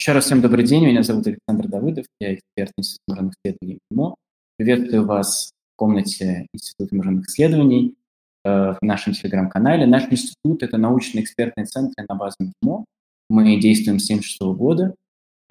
Еще 0.00 0.12
раз 0.12 0.24
всем 0.24 0.40
добрый 0.40 0.64
день. 0.64 0.86
Меня 0.86 1.02
зовут 1.02 1.26
Александр 1.26 1.68
Давыдов. 1.68 2.06
Я 2.20 2.32
эксперт 2.32 2.72
Института 2.78 3.02
мажорных 3.06 3.34
исследований 3.34 3.78
МИМО. 3.90 4.14
Приветствую 4.56 5.04
вас 5.04 5.50
в 5.74 5.76
комнате 5.76 6.46
Института 6.54 6.94
мажорных 6.94 7.26
исследований 7.26 7.94
э, 8.46 8.48
в 8.48 8.78
нашем 8.80 9.12
телеграм-канале. 9.12 9.84
Наш 9.84 10.10
институт– 10.10 10.62
это 10.62 10.78
научно-экспертный 10.78 11.66
центр 11.66 12.02
на 12.08 12.14
базе 12.14 12.36
МИМО. 12.40 12.86
Мы 13.28 13.60
действуем 13.60 13.98
с 13.98 14.06
1976 14.06 14.40
года, 14.58 14.94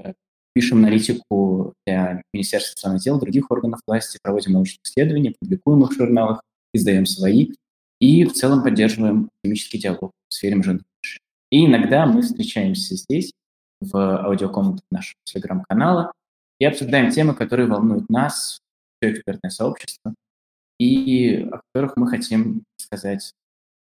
э, 0.03 0.13
пишем 0.55 0.79
аналитику 0.79 1.73
для 1.85 2.23
Министерства 2.33 2.71
иностранных 2.71 3.03
дел, 3.03 3.19
других 3.19 3.51
органов 3.51 3.81
власти, 3.85 4.17
проводим 4.23 4.53
научные 4.53 4.79
исследования, 4.83 5.35
публикуем 5.39 5.83
их 5.83 5.91
в 5.91 5.93
журналах, 5.93 6.41
издаем 6.73 7.05
свои 7.05 7.51
и 7.99 8.25
в 8.25 8.33
целом 8.33 8.63
поддерживаем 8.63 9.29
академический 9.43 9.79
диалог 9.79 10.11
в 10.27 10.33
сфере 10.33 10.55
отношений. 10.55 10.81
И 11.51 11.67
иногда 11.67 12.07
мы 12.07 12.23
встречаемся 12.23 12.95
здесь, 12.95 13.31
в 13.81 13.95
аудиокомнатах 13.95 14.83
нашего 14.91 15.17
телеграм-канала 15.23 16.11
и 16.59 16.65
обсуждаем 16.65 17.11
темы, 17.11 17.33
которые 17.33 17.67
волнуют 17.67 18.09
нас, 18.09 18.59
все 19.01 19.11
экспертное 19.11 19.49
сообщество, 19.49 20.13
и 20.79 21.47
о 21.51 21.61
которых 21.71 21.95
мы 21.97 22.07
хотим 22.07 22.63
сказать 22.77 23.33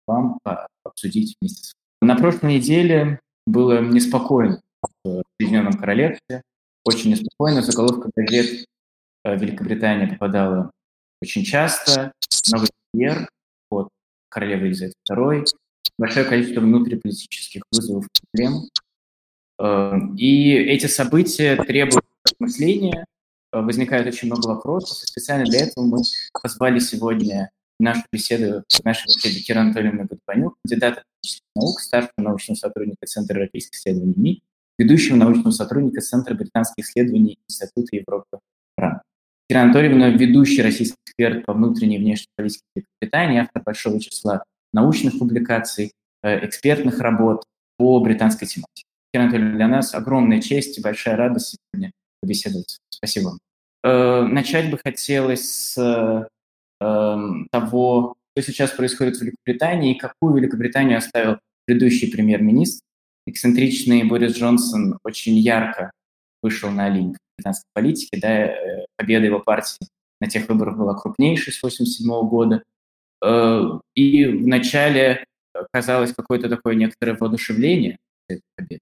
вам, 0.08 0.40
обсудить 0.84 1.36
вместе 1.40 1.64
с 1.64 1.74
вами. 2.02 2.12
На 2.12 2.20
прошлой 2.20 2.56
неделе 2.56 3.20
было 3.46 3.82
неспокойно 3.82 4.62
в 5.04 5.24
Соединенном 5.40 5.74
Королевстве, 5.74 6.42
очень 6.84 7.12
неспокойно. 7.12 7.62
Заголовка 7.62 8.10
газет 8.16 8.66
э, 9.24 9.38
Великобритания 9.38 10.08
попадала 10.08 10.72
очень 11.22 11.44
часто. 11.44 12.12
Новый 12.52 12.70
премьер 12.92 13.30
от 13.70 13.90
королевы 14.30 14.66
Елизаветы 14.68 14.96
II, 15.10 15.46
большое 15.98 16.26
количество 16.26 16.62
внутриполитических 16.62 17.64
вызовов, 17.72 18.08
проблем, 18.22 18.64
и 20.18 20.54
эти 20.56 20.88
события 20.88 21.56
требуют 21.56 22.06
осмысления, 22.24 23.06
э, 23.52 23.60
возникает 23.60 24.08
очень 24.08 24.28
много 24.28 24.48
вопросов, 24.48 25.04
и 25.04 25.08
специально 25.08 25.46
для 25.46 25.62
этого 25.62 25.86
мы 25.86 26.00
позвали 26.42 26.80
сегодня 26.80 27.52
нашу 27.80 28.04
беседу, 28.12 28.64
нашу 28.84 29.06
беседу 29.06 29.46
Кира 29.46 29.62
Анатольевна 29.62 30.06
Гудбанюк, 30.06 30.56
кандидата 30.64 31.04
наук, 31.56 31.80
старшего 31.80 32.14
научного 32.18 32.58
сотрудника 32.58 33.06
Центра 33.06 33.36
европейских 33.36 33.76
исследований 33.76 34.16
МИ, 34.16 34.44
ведущего 34.78 35.16
научного 35.16 35.52
сотрудника 35.52 36.02
Центра 36.02 36.34
британских 36.34 36.86
исследований 36.86 37.38
Института 37.48 37.96
Европы 37.96 38.40
РАН. 38.78 39.02
Кира 39.50 39.62
Анатольевна– 39.62 40.10
ведущий 40.10 40.62
российский 40.62 40.98
эксперт 41.06 41.46
по 41.46 41.54
внутренней 41.54 41.98
и 41.98 42.00
внешней 42.00 42.30
политике 42.36 42.64
Великобритании, 42.76 43.40
автор 43.40 43.62
большого 43.62 44.00
числа 44.00 44.44
научных 44.72 45.20
публикаций, 45.20 45.92
э, 46.24 46.46
экспертных 46.46 47.00
работ 47.00 47.44
по 47.78 48.00
британской 48.00 48.48
тематике. 48.48 48.88
Анатольевна, 49.20 49.56
для 49.56 49.68
нас 49.68 49.94
огромная 49.94 50.42
честь 50.42 50.78
и 50.78 50.82
большая 50.82 51.16
радость 51.16 51.58
сегодня 51.72 51.92
побеседовать. 52.22 52.80
Спасибо. 52.90 53.38
Э, 53.84 54.22
начать 54.22 54.72
бы 54.72 54.80
хотелось 54.84 55.74
с 55.74 55.78
э, 55.78 57.46
того, 57.52 58.16
что 58.32 58.52
сейчас 58.52 58.72
происходит 58.72 59.18
в 59.18 59.22
Великобритании 59.22 59.96
и 59.96 60.00
какую 60.00 60.36
Великобританию 60.36 60.98
оставил 60.98 61.40
предыдущий 61.66 62.12
премьер-министр. 62.12 62.82
Эксцентричный 63.26 64.04
Борис 64.04 64.36
Джонсон 64.36 64.98
очень 65.04 65.38
ярко 65.38 65.92
вышел 66.42 66.70
на 66.72 66.90
линию 66.90 67.18
британской 67.38 67.68
политики. 67.74 68.20
Да, 68.20 68.30
э, 68.30 68.86
победа 68.98 69.26
его 69.26 69.40
партии 69.40 69.88
на 70.22 70.30
тех 70.30 70.48
выборах 70.48 70.78
была 70.78 70.94
крупнейшей 70.96 71.52
с 71.52 71.62
1987 71.62 72.30
года. 72.30 72.64
И 73.96 74.26
вначале 74.26 75.24
казалось 75.72 76.14
какое-то 76.14 76.50
такое 76.50 76.76
некоторое 76.76 77.16
воодушевление 77.16 77.98
этой 78.28 78.42
победы. 78.56 78.82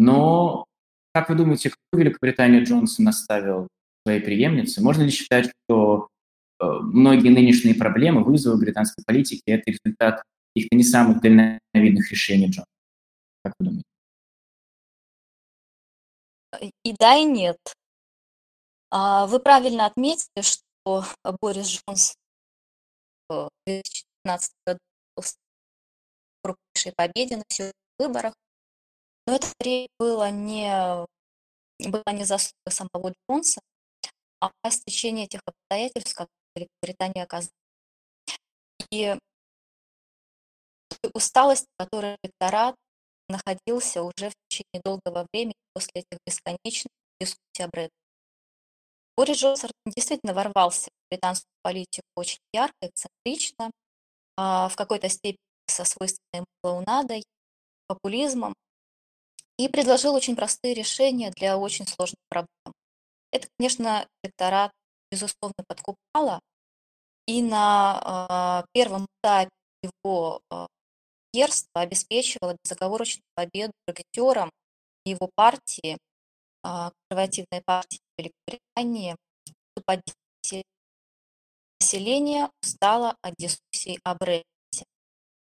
Но, 0.00 0.64
как 1.12 1.28
вы 1.28 1.34
думаете, 1.34 1.68
какую 1.68 2.06
Великобританию 2.06 2.64
Джонсон 2.64 3.06
оставил 3.08 3.68
своей 4.02 4.22
преемнице? 4.22 4.80
Можно 4.80 5.02
ли 5.02 5.10
считать, 5.10 5.52
что 5.68 6.08
э, 6.58 6.64
многие 6.64 7.28
нынешние 7.28 7.74
проблемы, 7.74 8.24
вызовы 8.24 8.58
британской 8.58 9.04
политики– 9.04 9.42
это 9.46 9.70
результат 9.70 10.22
каких-то 10.54 10.74
не 10.74 10.84
самых 10.84 11.20
дальновидных 11.20 12.10
решений 12.10 12.46
Джонсона? 12.46 12.64
Как 13.44 13.52
вы 13.58 13.66
думаете? 13.66 13.84
И 16.82 16.94
да, 16.98 17.16
и 17.16 17.24
нет. 17.24 17.58
А, 18.90 19.26
вы 19.26 19.38
правильно 19.38 19.84
отметили, 19.84 20.40
что 20.40 21.04
Борис 21.42 21.66
Джонсон 21.66 22.16
в 23.28 23.50
2015 23.66 24.52
году 24.66 24.80
крупнейшей 26.42 26.94
победе 26.96 27.36
на 27.36 27.44
всех 27.48 27.72
выборах 27.98 28.32
но 29.30 29.36
это 29.36 29.46
скорее 29.46 29.88
было 29.96 30.28
не, 30.28 31.06
была 31.78 32.12
не 32.12 32.24
заслуга 32.24 32.68
самого 32.68 33.14
Джонса, 33.30 33.60
а 34.40 34.70
стечение 34.72 35.28
тех 35.28 35.40
обстоятельств, 35.46 36.16
которые 36.16 36.68
Великобритания 36.82 37.22
оказалась. 37.22 37.54
И 38.90 39.16
усталость, 41.14 41.66
в 41.66 41.84
которой 41.84 42.16
электорат 42.24 42.74
находился 43.28 44.02
уже 44.02 44.30
в 44.30 44.34
течение 44.48 44.82
долгого 44.84 45.24
времени 45.32 45.54
после 45.74 46.02
этих 46.02 46.18
бесконечных 46.26 46.90
дискуссий 47.20 47.62
о 47.62 47.68
Брексите. 47.68 47.94
Борис 49.16 49.38
Джонсон 49.38 49.70
действительно 49.86 50.34
ворвался 50.34 50.90
в 50.90 51.10
британскую 51.10 51.52
политику 51.62 52.08
очень 52.16 52.40
ярко, 52.52 52.74
эксцентрично, 52.80 53.70
а, 54.36 54.68
в 54.68 54.74
какой-то 54.74 55.08
степени 55.08 55.38
со 55.68 55.84
свойственной 55.84 56.44
клоунадой, 56.60 57.22
популизмом, 57.86 58.54
и 59.60 59.68
предложил 59.68 60.14
очень 60.14 60.36
простые 60.36 60.72
решения 60.72 61.30
для 61.36 61.58
очень 61.58 61.86
сложных 61.86 62.16
проблем. 62.30 62.72
Это, 63.30 63.46
конечно, 63.58 64.08
электорат, 64.24 64.72
безусловно, 65.12 65.62
подкупало, 65.68 66.40
и 67.26 67.42
на 67.42 68.64
э, 68.64 68.66
первом 68.72 69.06
этапе 69.22 69.50
его 69.82 70.40
э, 70.50 70.66
обеспечивало 71.74 72.56
безоговорочную 72.64 73.22
победу 73.34 73.72
бригадерам 73.86 74.50
его 75.04 75.28
партии, 75.34 75.98
э, 76.64 76.90
консервативной 77.10 77.62
партии 77.62 78.00
Великобритании, 78.16 79.16
население 81.80 82.50
устало 82.62 83.14
от 83.20 83.34
дискуссий 83.36 83.98
о 84.04 84.14
Брексите. 84.14 84.86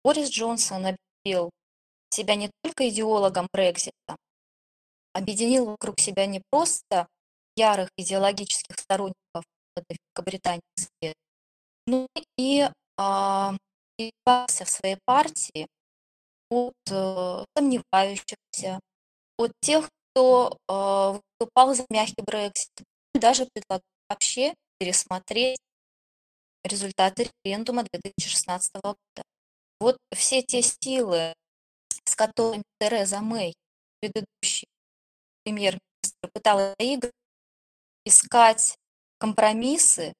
Борис 0.04 0.30
Джонсон 0.30 0.94
объявил 1.24 1.50
себя 2.10 2.34
не 2.34 2.50
только 2.62 2.88
идеологом 2.88 3.48
Брекзита, 3.52 4.16
объединил 5.12 5.66
вокруг 5.66 6.00
себя 6.00 6.26
не 6.26 6.42
просто 6.50 7.06
ярых 7.56 7.90
идеологических 7.96 8.78
сторонников 8.78 9.44
Великобритании, 9.88 10.62
но 11.86 12.06
и 12.38 12.68
а, 12.98 13.54
избавился 13.98 14.64
в 14.64 14.70
своей 14.70 14.98
партии 15.04 15.66
от 16.50 16.74
э, 16.90 17.44
сомневающихся, 17.56 18.80
от 19.36 19.52
тех, 19.60 19.88
кто 20.12 20.56
э, 20.68 21.20
выступал 21.38 21.74
за 21.74 21.84
мягкий 21.90 22.22
Брексит, 22.22 22.70
даже 23.14 23.46
предлагал 23.52 23.82
вообще 24.08 24.54
пересмотреть 24.78 25.58
результаты 26.64 27.30
референдума 27.44 27.84
2016 27.84 28.74
года. 28.82 28.96
Вот 29.80 29.98
все 30.14 30.42
те 30.42 30.62
силы, 30.62 31.34
с 32.06 32.14
которыми 32.14 32.62
Тереза 32.80 33.20
Мэй, 33.20 33.54
предыдущий 34.00 34.66
премьер-министр, 35.44 36.30
пыталась 36.32 36.74
играть, 36.78 37.12
искать 38.04 38.76
компромиссы 39.18 40.14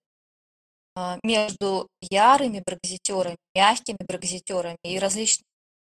а, 0.95 1.19
между 1.23 1.89
ярыми 2.01 2.63
брекзитерами, 2.65 3.37
мягкими 3.55 3.99
брекзитерами 4.01 4.79
и 4.83 4.99
различными 4.99 5.47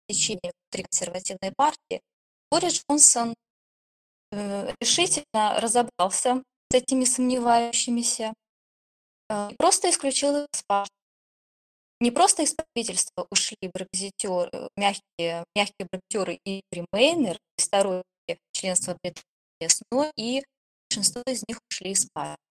течениями 0.07 0.53
внутри 0.71 0.83
консервативной 0.83 1.53
партии, 1.55 2.01
Борис 2.49 2.83
Джонсон 2.87 3.33
э, 4.31 4.73
решительно 4.79 5.59
разобрался 5.59 6.43
с 6.69 6.75
этими 6.75 7.03
сомневающимися 7.03 8.33
э, 9.29 9.49
и 9.51 9.55
просто 9.55 9.89
исключил 9.89 10.37
их 10.37 10.47
из 10.53 10.63
партии 10.63 11.02
не 12.03 12.11
просто 12.11 12.43
из 12.43 12.53
правительства 12.53 13.25
ушли 13.31 13.57
брекзитеры, 13.73 14.67
мягкие, 14.75 15.45
мягкие 15.55 15.87
брекзитеры 15.89 16.37
и 16.45 16.61
ремейнер, 16.69 17.39
сторонники 17.57 18.03
членства 18.51 18.97
Британии, 19.01 19.23
но 19.89 20.11
и 20.17 20.43
большинство 20.89 21.21
из 21.25 21.43
них 21.47 21.59
ушли 21.71 21.91
из 21.91 22.05
партии. 22.13 22.43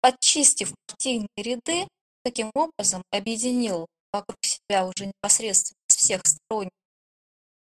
Подчистив 0.00 0.72
партийные 0.86 1.28
ряды, 1.36 1.86
таким 2.24 2.50
образом 2.54 3.02
объединил 3.10 3.86
вокруг 4.14 4.38
себя 4.42 4.86
уже 4.86 5.06
непосредственно 5.06 5.76
всех 5.88 6.22
сторон 6.24 6.70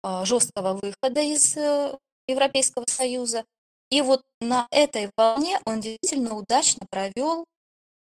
а, 0.03 0.23
жесткого 0.23 0.73
выхода 0.73 1.21
из 1.21 1.57
э, 1.57 1.97
Европейского 2.27 2.85
Союза. 2.87 3.43
И 3.89 4.01
вот 4.01 4.21
на 4.39 4.67
этой 4.71 5.11
волне 5.17 5.59
он 5.65 5.81
действительно 5.81 6.35
удачно 6.35 6.85
провел 6.89 7.43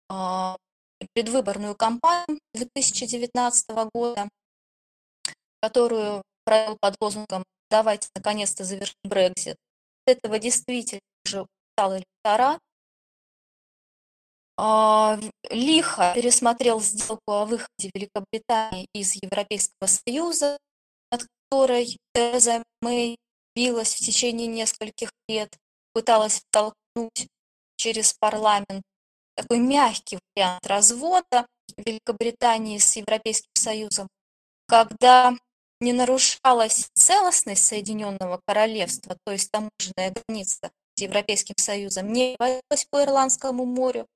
а, 0.09 0.57
предвыборную 1.13 1.75
кампанию 1.75 2.39
2019 2.55 3.67
года, 3.93 4.29
которую 5.61 6.23
провел 6.45 6.77
под 6.81 6.97
лозунгом 7.01 7.45
«Давайте 7.71 8.09
наконец-то 8.15 8.65
завершим 8.65 8.97
Брексит». 9.05 9.57
этого 10.07 10.39
действительно 10.39 11.01
уже 11.25 11.43
устал 11.43 11.97
электорат, 11.97 12.61
а, 14.57 15.19
лихо 15.51 16.13
пересмотрел 16.15 16.81
сделку 16.81 17.33
о 17.33 17.45
выходе 17.45 17.91
Великобритании 17.93 18.87
из 18.93 19.15
Европейского 19.15 19.87
Союза, 19.87 20.59
над 21.11 21.27
которой 21.51 21.99
Тереза 22.13 22.63
Мэй 22.81 23.17
билась 23.57 23.95
в 23.95 23.99
течение 23.99 24.47
нескольких 24.47 25.11
лет, 25.29 25.57
пыталась 25.93 26.41
втолкнуть 26.41 27.29
через 27.77 28.13
парламент 28.13 28.83
такой 29.35 29.59
мягкий 29.59 30.19
вариант 30.35 30.67
развода 30.67 31.47
Великобритании 31.77 32.79
с 32.79 32.97
Европейским 32.97 33.51
Союзом, 33.55 34.09
когда 34.67 35.35
не 35.81 35.93
нарушалась 35.93 36.89
целостность 36.95 37.65
Соединенного 37.65 38.41
Королевства, 38.47 39.17
то 39.25 39.33
есть 39.33 39.51
таможенная 39.51 40.15
граница 40.27 40.71
с 40.97 41.01
Европейским 41.01 41.57
Союзом 41.59 42.13
не 42.13 42.37
водилась 42.39 42.87
по 42.91 43.03
Ирландскому 43.03 43.65
морю, 43.65 44.07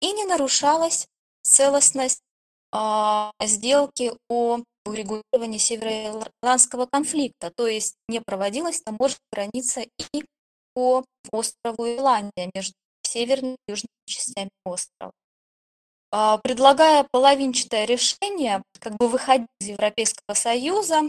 и 0.00 0.12
не 0.12 0.24
нарушалась 0.24 1.06
целостность 1.42 2.22
э, 2.72 3.30
сделки 3.42 4.12
о 4.28 4.60
урегулировании 4.86 5.58
североирландского 5.58 6.86
конфликта, 6.86 7.52
то 7.54 7.66
есть 7.66 7.96
не 8.08 8.20
проводилась 8.20 8.82
таможенная 8.82 9.18
граница 9.32 9.82
и 9.82 10.24
по 10.74 11.04
острову 11.32 11.86
Ирландия 11.86 12.50
между 12.54 12.74
северными 13.10 13.56
и 13.66 13.70
южными 13.72 14.06
частями 14.06 14.50
острова. 14.64 15.12
Э, 16.12 16.38
предлагая 16.42 17.06
половинчатое 17.10 17.84
решение, 17.84 18.62
как 18.78 18.96
бы 18.96 19.08
выходить 19.08 19.48
из 19.60 19.68
Европейского 19.68 20.34
Союза, 20.34 21.02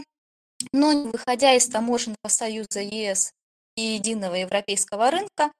но 0.72 0.92
не 0.92 1.10
выходя 1.10 1.54
из 1.54 1.66
таможенного 1.68 2.28
союза 2.28 2.80
ЕС 2.80 3.32
и 3.76 3.82
единого 3.82 4.34
европейского 4.34 5.10
рынка, 5.10 5.50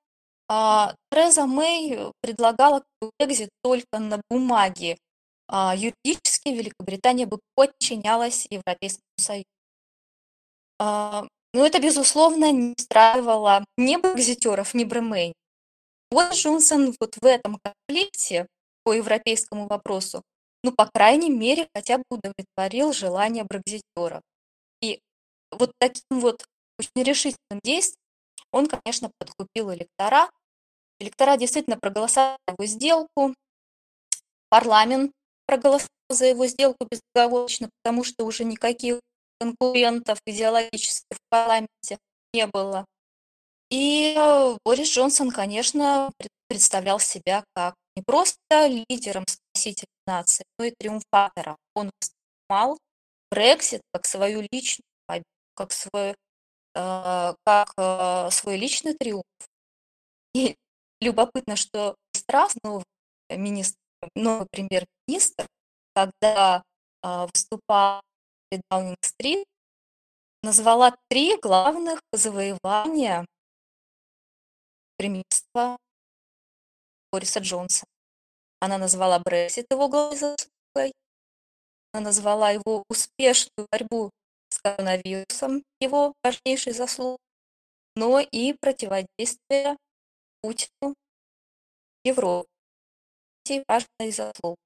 а, 0.49 0.95
Тереза 1.11 1.47
Мэй 1.47 2.13
предлагала 2.21 2.85
Brexit 3.03 3.49
только 3.63 3.99
на 3.99 4.21
бумаге. 4.31 4.99
А, 5.49 5.75
юридически 5.75 6.49
Великобритания 6.49 7.27
бы 7.27 7.41
подчинялась 7.55 8.47
Европейскому 8.51 9.03
Союзу. 9.19 9.47
А, 10.79 11.27
но 11.55 11.67
это, 11.67 11.81
безусловно, 11.81 12.53
не 12.53 12.75
устраивало 12.79 13.65
ни 13.77 13.97
брекзитеров, 13.97 14.75
ни 14.75 14.85
Бремей. 14.85 15.33
Вот 16.13 16.35
Джонсон 16.35 16.95
вот 17.01 17.17
в 17.17 17.25
этом 17.25 17.59
конфликте 17.65 18.47
по 18.85 18.93
европейскому 18.93 19.67
вопросу, 19.67 20.23
ну, 20.63 20.71
по 20.71 20.87
крайней 20.87 21.31
мере, 21.31 21.69
хотя 21.75 21.99
бы 21.99 22.05
удовлетворил 22.11 22.93
желание 22.93 23.45
брекзитеров. 23.45 24.21
И 24.83 25.01
вот 25.51 25.73
таким 25.79 26.21
вот 26.21 26.45
очень 26.79 27.03
решительным 27.03 27.61
действием 27.65 27.97
он, 28.53 28.67
конечно, 28.67 29.11
подкупил 29.19 29.73
электорат, 29.73 30.31
Электорат 31.03 31.41
действительно 31.41 31.77
проголосовал 31.77 32.37
за 32.47 32.55
его 32.55 32.67
сделку, 32.67 33.35
парламент 34.51 35.11
проголосовал 35.47 35.89
за 36.11 36.27
его 36.27 36.47
сделку 36.47 36.87
безоговорочно, 36.89 37.71
потому 37.83 38.05
что 38.05 38.25
уже 38.25 38.45
никаких 38.45 39.01
конкурентов 39.41 40.21
идеологических 40.27 41.17
в 41.17 41.29
парламенте 41.29 41.99
не 42.33 42.47
было. 42.47 42.87
И 43.73 44.15
э, 44.17 44.57
Борис 44.65 44.89
Джонсон, 44.91 45.31
конечно, 45.31 46.13
представлял 46.49 47.01
себя 47.01 47.45
как 47.55 47.75
не 47.97 48.03
просто 48.03 48.67
лидером 48.67 49.25
спасителя 49.27 49.89
нации, 50.07 50.45
но 50.59 50.67
и 50.67 50.75
триумфатором. 50.79 51.57
Он 51.75 51.91
воспринимал 52.01 52.79
Брексит 53.31 53.81
как 53.93 54.05
свою 54.05 54.47
личную 54.53 54.85
победу, 55.07 55.25
как 55.55 55.73
свой, 55.73 56.11
э, 56.11 56.15
как 57.45 57.73
э, 57.77 58.29
свой 58.31 58.57
личный 58.59 58.95
триумф. 58.95 59.25
И 60.35 60.55
Любопытно, 61.03 61.57
что 61.57 61.97
Страс, 62.15 62.55
новый 62.63 62.85
министр, 63.29 63.77
новый 64.15 64.47
премьер-министр, 64.53 65.49
когда 65.97 66.63
а, 67.03 67.27
выступал 67.27 68.03
в 68.53 68.61
Даунинг-стрит, 68.71 69.45
назвала 70.45 70.97
три 71.09 71.37
главных 71.39 72.01
завоевания 72.13 73.27
премьерства 75.03 75.77
Бориса 77.11 77.41
Джонсона. 77.41 77.91
Она 78.61 78.79
назвала 78.79 79.19
Брексит 79.19 79.67
его 79.69 79.89
главной 79.89 80.17
заслугой, 80.17 80.93
она 81.93 82.05
назвала 82.05 82.53
его 82.53 82.85
успешную 82.89 83.67
борьбу 83.73 84.11
с 84.49 84.61
коронавирусом 84.61 85.65
его 85.81 86.13
важнейшей 86.23 86.73
заслугой, 86.73 87.19
но 87.97 88.21
и 88.21 88.53
противодействие 88.53 89.77
Путину, 90.41 90.95
Европе. 92.05 92.49
Важный 93.67 94.13
заслуг. 94.13 94.57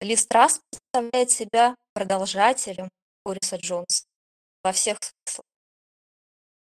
Ли 0.00 0.14
Страс 0.14 0.60
представляет 0.70 1.32
себя 1.32 1.74
продолжателем 1.92 2.88
Бориса 3.24 3.56
Джонса 3.56 4.04
во 4.62 4.70
всех 4.70 4.98
смыслах. 5.02 5.44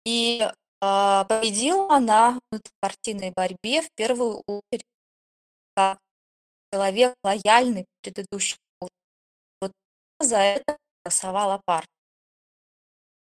И 0.05 0.49
победила 0.81 1.95
она 1.95 2.39
в 2.51 2.59
партийной 2.79 3.31
борьбе 3.31 3.83
в 3.83 3.91
первую 3.93 4.41
очередь 4.47 4.85
как 5.75 5.99
человек 6.73 7.15
лояльный 7.23 7.85
предыдущему. 8.01 8.57
Вот 9.61 9.71
за 10.19 10.37
это 10.37 10.77
голосовала 11.05 11.61
партия. 11.65 11.87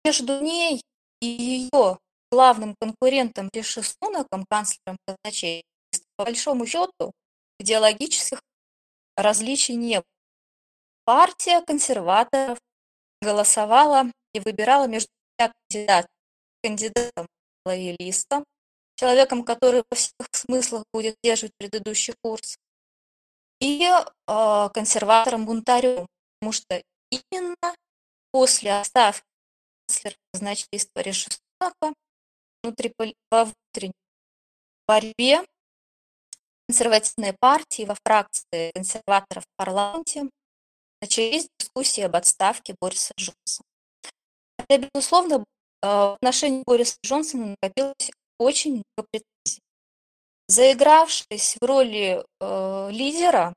Между 0.03 0.41
ней 0.41 0.81
и 1.21 1.25
ее 1.25 1.97
главным 2.31 2.75
конкурентом 2.81 3.49
Риши 3.53 3.81
Сунаком, 3.81 4.45
канцлером 4.49 4.97
казначей, 5.05 5.63
по 6.17 6.25
большому 6.25 6.65
счету 6.65 7.13
идеологических 7.59 8.41
различий 9.15 9.75
не 9.75 9.95
было. 9.95 10.03
Партия 11.05 11.61
консерваторов 11.61 12.59
голосовала 13.21 14.11
и 14.33 14.41
выбирала 14.41 14.88
между 14.88 15.09
двумя 15.38 15.53
кандидатами. 15.69 16.11
Кандидатом 16.61 17.27
лоялистом, 17.68 18.44
человеком, 18.96 19.44
который 19.44 19.84
во 19.90 19.96
всех 19.96 20.28
смыслах 20.31 20.84
будет 20.92 21.16
держать 21.24 21.52
предыдущий 21.58 22.16
курс, 22.22 22.58
и 23.60 23.84
э, 23.84 24.69
консерватором-бунтарем, 24.74 26.08
потому 26.40 26.52
что 26.52 26.81
именно 27.10 27.75
после 28.31 28.80
отставки 28.80 29.24
канцлера 29.88 30.16
казначейства 30.33 31.02
внутри, 32.64 32.94
во 33.31 33.45
внутренней 33.45 33.94
борьбе 34.88 35.45
консервативной 36.68 37.33
партии 37.33 37.83
во 37.83 37.95
фракции 38.04 38.71
консерваторов 38.74 39.45
в 39.45 39.56
парламенте 39.56 40.30
начались 41.02 41.47
дискуссии 41.59 42.02
об 42.02 42.16
отставке 42.16 42.76
Бориса 42.80 43.14
Джонсона. 43.18 43.66
Это, 44.68 44.90
безусловно, 44.94 45.45
в 45.81 46.16
отношении 46.16 46.64
Бориса 46.66 46.98
Джонсона 47.06 47.56
накопилось 47.62 48.12
очень 48.40 48.72
много 48.72 49.07
претензий. 49.12 49.62
Заигравшись 50.48 51.57
в 51.60 51.66
роли 51.66 52.24
э, 52.40 52.90
лидера, 52.92 53.54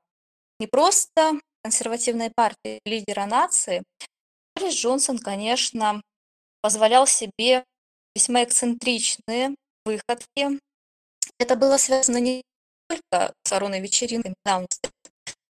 не 0.59 0.67
просто 0.67 1.39
консервативной 1.63 2.31
партии, 2.31 2.79
лидера 2.85 3.25
нации, 3.25 3.83
Борис 4.55 4.75
Джонсон, 4.75 5.17
конечно, 5.17 6.01
позволял 6.61 7.07
себе 7.07 7.63
весьма 8.15 8.43
эксцентричные 8.43 9.55
выходки. 9.85 10.59
Это 11.39 11.55
было 11.55 11.77
связано 11.77 12.17
не 12.17 12.43
только 12.87 13.33
с 13.43 13.49
коронной 13.49 13.79
Даунинг-стрит, 13.79 14.93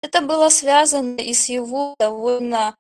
это 0.03 0.21
было 0.21 0.51
связано 0.51 1.17
и 1.17 1.33
с 1.33 1.49
его 1.49 1.95
довольно 1.99 2.77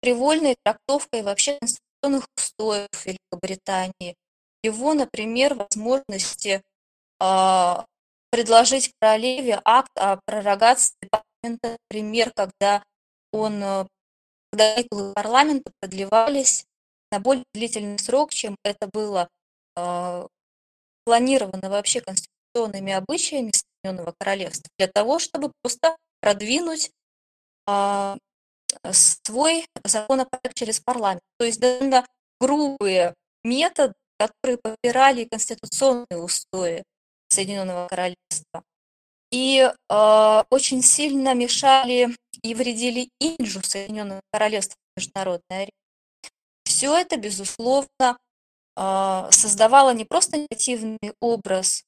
привольной 0.00 0.56
трактовкой 0.62 1.22
вообще 1.22 1.58
конституционных 2.06 2.26
устоев 2.36 2.88
Великобритании. 3.04 4.16
Его, 4.62 4.94
например, 4.94 5.54
возможности 5.54 6.62
э, 7.20 7.74
предложить 8.30 8.92
королеве 9.00 9.60
акт 9.64 9.90
о 9.96 10.18
пророгации 10.24 10.94
парламента, 11.10 11.76
например, 11.88 12.32
когда 12.34 12.82
он, 13.32 13.62
э, 13.62 13.86
когда 14.52 14.82
парламента 15.14 15.70
продлевались 15.80 16.64
на 17.12 17.20
более 17.20 17.44
длительный 17.54 17.98
срок, 17.98 18.32
чем 18.32 18.56
это 18.64 18.88
было 18.92 19.28
э, 19.76 20.26
планировано 21.04 21.70
вообще 21.70 22.00
конституционными 22.00 22.92
обычаями 22.92 23.52
Соединенного 23.52 24.14
Королевства, 24.18 24.68
для 24.78 24.88
того, 24.88 25.18
чтобы 25.18 25.52
просто 25.62 25.96
продвинуть 26.20 26.90
э, 27.68 28.16
свой 28.92 29.66
законопроект 29.84 30.54
через 30.54 30.80
парламент. 30.80 31.22
То 31.38 31.44
есть 31.44 31.60
довольно 31.60 32.06
грубые 32.40 33.14
методы, 33.44 33.94
которые 34.18 34.58
попирали 34.58 35.24
конституционные 35.24 36.18
устои 36.18 36.82
Соединенного 37.28 37.88
Королевства. 37.88 38.62
И 39.30 39.58
э, 39.60 40.42
очень 40.50 40.82
сильно 40.82 41.34
мешали 41.34 42.16
и 42.42 42.54
вредили 42.54 43.10
имиджу 43.18 43.60
Соединенного 43.62 44.20
Королевства 44.32 44.76
в 44.94 45.00
международной 45.00 45.56
арене. 45.56 45.70
Все 46.64 46.96
это, 46.96 47.16
безусловно, 47.16 48.18
а, 48.76 49.30
создавала 49.32 49.94
не 49.94 50.04
просто 50.04 50.36
негативный 50.36 51.14
образ 51.20 51.84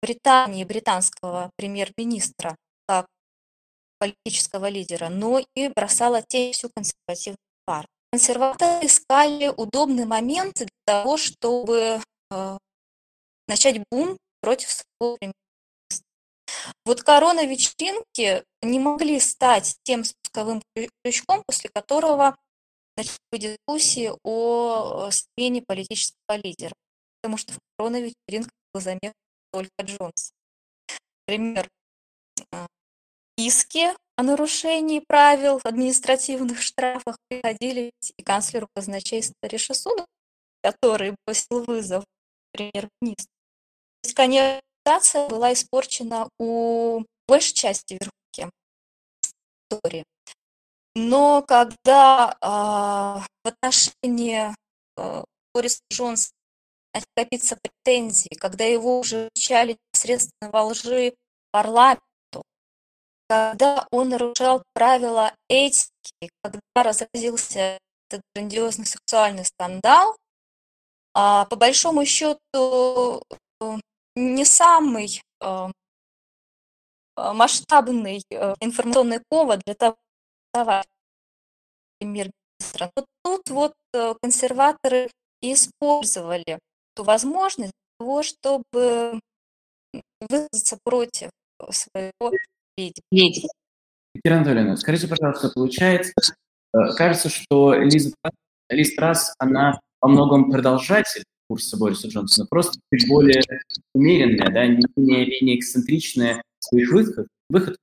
Британии, 0.00 0.64
британского 0.64 1.50
премьер-министра, 1.56 2.56
политического 3.98 4.68
лидера, 4.68 5.08
но 5.08 5.40
и 5.54 5.68
бросала 5.68 6.22
тень 6.22 6.52
всю 6.52 6.70
консервативную 6.74 7.38
партию. 7.64 7.88
Консерваторы 8.12 8.86
искали 8.86 9.48
удобный 9.48 10.04
момент 10.04 10.56
для 10.56 10.68
того, 10.84 11.16
чтобы 11.16 12.00
э, 12.30 12.58
начать 13.48 13.82
бунт 13.90 14.18
против 14.40 14.70
своего 14.70 15.16
премьер 15.16 15.34
Вот 16.86 17.02
корона-вечеринки 17.02 18.44
не 18.62 18.78
могли 18.78 19.18
стать 19.20 19.76
тем 19.82 20.04
спусковым 20.04 20.62
крючком, 21.02 21.42
после 21.46 21.70
которого 21.70 22.36
начались 22.96 23.18
дискуссии 23.32 24.12
о 24.22 25.10
смене 25.10 25.62
политического 25.62 26.36
лидера, 26.36 26.74
потому 27.20 27.36
что 27.36 27.52
в 27.52 27.58
корона-вечеринках 27.76 28.52
был 28.72 28.80
заметен 28.80 29.12
только 29.52 29.82
Джонс. 29.82 30.32
Например, 31.26 31.68
а, 32.52 32.66
иски 33.36 33.94
о 34.16 34.22
нарушении 34.22 35.00
правил, 35.00 35.60
административных 35.64 36.62
штрафах 36.62 37.18
приходили 37.28 37.92
и 38.16 38.22
канцлеру 38.22 38.68
казначейства 38.74 39.34
Решесуду, 39.42 40.06
который 40.62 41.16
бросил 41.26 41.64
вызов 41.64 42.04
премьер-министру. 42.52 43.30
То 44.02 44.08
есть, 44.08 44.14
конечно, 44.14 45.28
была 45.28 45.52
испорчена 45.52 46.28
у 46.38 47.02
большей 47.26 47.54
части 47.54 47.94
верхушки 47.94 48.50
истории. 49.68 50.04
Но 50.94 51.42
когда 51.42 52.36
э, 52.40 52.46
в 52.46 53.48
отношении 53.48 54.54
э, 54.96 55.24
Бориса 55.52 55.80
Джонса 55.92 56.30
начали 56.92 57.08
копиться 57.16 57.58
претензии, 57.60 58.34
когда 58.38 58.64
его 58.64 59.00
уже 59.00 59.28
включали 59.30 59.72
непосредственно 59.72 60.50
во 60.52 60.64
лжи 60.66 61.14
парламенту, 61.50 62.04
когда 63.28 63.86
он 63.90 64.10
нарушал 64.10 64.62
правила 64.72 65.34
этики, 65.48 66.30
когда 66.42 66.60
разразился 66.74 67.78
этот 68.08 68.22
грандиозный 68.34 68.86
сексуальный 68.86 69.44
скандал, 69.44 70.16
а, 71.14 71.46
по 71.46 71.56
большому 71.56 72.04
счету 72.04 73.22
не 74.16 74.44
самый 74.44 75.22
а, 75.40 75.70
масштабный 77.16 78.24
э, 78.28 78.54
информационный 78.60 79.20
повод 79.28 79.60
для 79.64 79.74
того, 79.74 79.96
чтобы 80.52 80.82
премьер-министра. 81.98 82.90
Но 82.96 83.06
тут 83.22 83.50
вот 83.50 83.74
э, 83.92 84.14
консерваторы 84.20 85.10
использовали 85.40 86.58
эту 86.94 87.04
возможность 87.04 87.72
для 87.72 88.04
того, 88.04 88.22
чтобы 88.24 89.20
высказаться 90.28 90.78
против 90.82 91.30
своего 91.70 92.32
лидера. 92.76 93.48
Екатерина 94.14 94.40
Анатольевна, 94.40 94.76
скажите, 94.76 95.08
пожалуйста, 95.08 95.50
получается, 95.50 96.12
э, 96.72 96.78
кажется, 96.96 97.28
что 97.28 97.74
Лиза, 97.74 98.12
Лиз 98.68 98.94
Трасс, 98.94 99.34
она 99.38 99.80
во 100.00 100.08
многом 100.08 100.50
продолжатель 100.50 101.24
курса 101.48 101.76
Бориса 101.76 102.08
Джонсона, 102.08 102.46
просто 102.46 102.78
чуть 102.92 103.08
более 103.08 103.42
умеренная, 103.94 104.50
да, 104.50 104.66
не 104.66 104.82
менее, 104.96 105.26
менее 105.26 105.58
эксцентричная 105.58 106.42
в 106.60 106.64
своих 106.64 106.92
выходах, 106.92 107.26
выходах. 107.48 107.78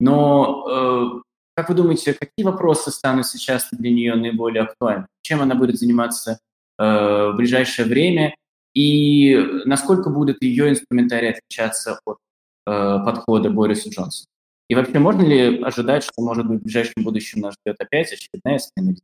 Но 0.00 0.66
э, 0.68 1.22
как 1.54 1.68
вы 1.68 1.74
думаете, 1.74 2.14
какие 2.14 2.44
вопросы 2.44 2.90
станут 2.90 3.26
сейчас 3.26 3.68
для 3.70 3.90
нее 3.90 4.14
наиболее 4.14 4.62
актуальны? 4.62 5.06
Чем 5.22 5.42
она 5.42 5.54
будет 5.54 5.78
заниматься 5.78 6.40
э, 6.78 6.82
в 6.82 7.34
ближайшее 7.36 7.86
время? 7.86 8.34
И 8.74 9.36
насколько 9.64 10.10
будет 10.10 10.42
ее 10.42 10.70
инструментарий 10.70 11.30
отличаться 11.30 12.00
от 12.04 12.18
подхода 12.64 13.50
Бориса 13.50 13.88
Джонсона? 13.88 14.26
И 14.68 14.74
вообще, 14.74 14.98
можно 14.98 15.22
ли 15.22 15.62
ожидать, 15.62 16.04
что, 16.04 16.22
может 16.22 16.46
быть, 16.46 16.60
в 16.60 16.62
ближайшем 16.62 17.02
будущем 17.02 17.40
нас 17.40 17.54
ждет 17.54 17.80
опять 17.80 18.12
очередная 18.12 18.58
смена? 18.58 18.94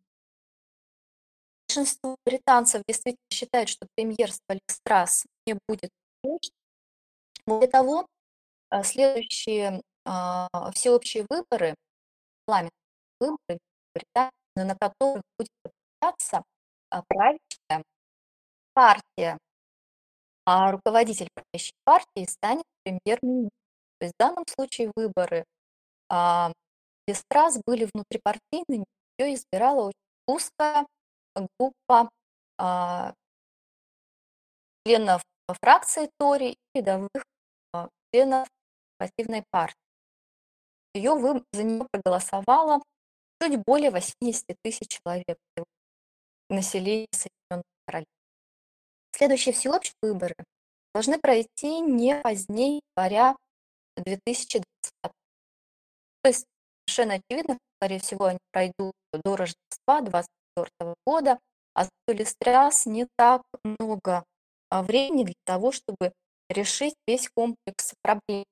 Большинство 1.68 2.16
британцев 2.24 2.82
действительно 2.86 3.26
считают, 3.32 3.68
что 3.68 3.86
премьерство 3.96 4.52
Листрас 4.52 5.26
не 5.46 5.58
будет 5.68 5.90
Более 7.46 7.68
того, 7.68 8.06
э, 8.70 8.82
следующие 8.84 9.82
э, 10.04 10.46
всеобщие 10.72 11.26
выборы 11.28 11.74
парламентские 12.46 12.76
выборы 13.20 13.58
Британии, 13.94 14.30
на 14.54 14.76
которых 14.76 15.22
будет 15.38 15.50
а, 16.90 17.02
правящая 17.08 17.82
партия, 18.74 19.38
а 20.44 20.70
руководитель 20.70 21.28
правящей 21.34 21.74
партии 21.84 22.26
станет 22.26 22.64
премьер-министром. 22.86 23.50
То 23.98 24.04
есть 24.06 24.14
в 24.14 24.18
данном 24.18 24.44
случае 24.46 24.92
выборы 24.94 25.44
а, 26.08 26.52
без 27.06 27.22
раз 27.30 27.58
были 27.66 27.88
внутрипартийными, 27.92 28.84
ее 29.18 29.34
избирала 29.34 29.88
очень 29.88 29.98
узкая 30.26 30.86
группа 31.58 32.10
а, 32.58 33.14
членов 34.86 35.22
фракции 35.60 36.10
Тори 36.18 36.52
и 36.52 36.78
рядовых 36.78 37.24
а, 37.72 37.88
членов 38.12 38.48
консервативной 38.98 39.44
партии. 39.50 39.76
Ее 40.94 41.14
вы, 41.14 41.42
за 41.52 41.62
нее 41.64 41.86
проголосовало 41.90 42.82
чуть 43.40 43.62
более 43.66 43.90
80 43.90 44.44
тысяч 44.62 44.88
человек 44.88 45.38
населения 46.48 47.08
Соединенных 47.12 47.64
Королевств. 47.86 48.12
Следующие 49.12 49.54
всеобщие 49.54 49.94
выборы 50.02 50.34
должны 50.96 51.18
пройти 51.18 51.80
не 51.80 52.18
позднее 52.22 52.80
января 52.96 53.36
2020 53.98 54.64
То 55.02 55.12
есть 56.24 56.46
совершенно 56.88 57.20
очевидно, 57.20 57.58
скорее 57.76 57.98
всего, 57.98 58.24
они 58.24 58.38
пройдут 58.50 58.94
до 59.12 59.36
Рождества 59.36 60.00
2024 60.00 60.94
года, 61.06 61.38
а 61.74 61.84
за 61.84 61.90
Листряс 62.14 62.86
не 62.86 63.06
так 63.18 63.42
много 63.62 64.24
а, 64.70 64.82
времени 64.82 65.24
для 65.24 65.34
того, 65.44 65.70
чтобы 65.70 66.14
решить 66.48 66.94
весь 67.06 67.28
комплекс 67.28 67.92
проблем 68.02 68.44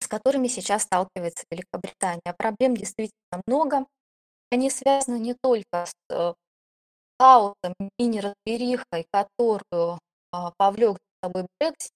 с 0.00 0.08
которыми 0.08 0.46
сейчас 0.46 0.82
сталкивается 0.82 1.46
Великобритания. 1.50 2.20
А 2.26 2.32
проблем 2.32 2.76
действительно 2.76 3.42
много. 3.46 3.86
Они 4.52 4.70
связаны 4.70 5.18
не 5.18 5.34
только 5.34 5.86
с 5.86 5.94
э, 6.10 6.34
хаосом 7.18 7.74
и 7.98 8.06
неразберихой, 8.06 9.06
которую 9.10 9.98
а, 10.30 10.52
повлек 10.58 10.98
собой 11.22 11.46
Брексит, 11.58 11.90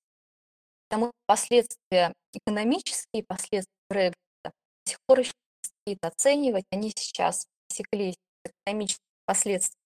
потому 0.89 1.13
последствия, 1.27 2.15
экономические 2.33 3.25
последствия 3.25 3.67
Брексита 3.89 4.17
до 4.45 4.53
сих 4.91 4.99
пор 5.07 5.19
еще 5.21 5.33
предстоит 5.63 5.99
оценивать. 6.05 6.65
Они 6.71 6.91
сейчас 6.95 7.47
посеклись 7.69 8.17
экономических 8.45 9.05
последствий 9.27 9.81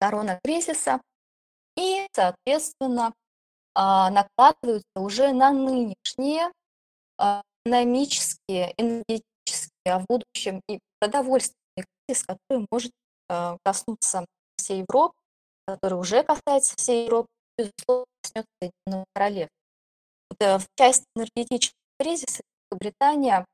коронакризиса 0.00 1.00
и, 1.76 2.06
соответственно, 2.12 3.12
а, 3.74 4.10
накладываются 4.10 4.86
уже 4.96 5.32
на 5.32 5.52
нынешние 5.52 6.50
а, 7.16 7.42
экономические, 7.64 8.74
энергетические, 8.76 9.94
а 9.94 9.98
в 10.00 10.06
будущем 10.06 10.60
и 10.68 10.80
продовольственный 11.00 11.84
кризис, 12.06 12.24
который 12.24 12.66
может 12.70 12.92
а, 13.28 13.56
коснуться 13.64 14.26
всей 14.56 14.80
Европы, 14.80 15.14
который 15.66 15.98
уже 15.98 16.22
касается 16.22 16.74
всей 16.76 17.06
Европы, 17.06 17.28
безусловно, 17.58 18.06
коснется 18.22 18.50
Соединенного 18.60 19.04
Королевства. 19.14 19.54
Э, 20.40 20.58
в 20.58 20.66
части 20.76 21.04
энергетического 21.16 21.74
кризиса 21.98 22.42
Великобритания 22.70 23.44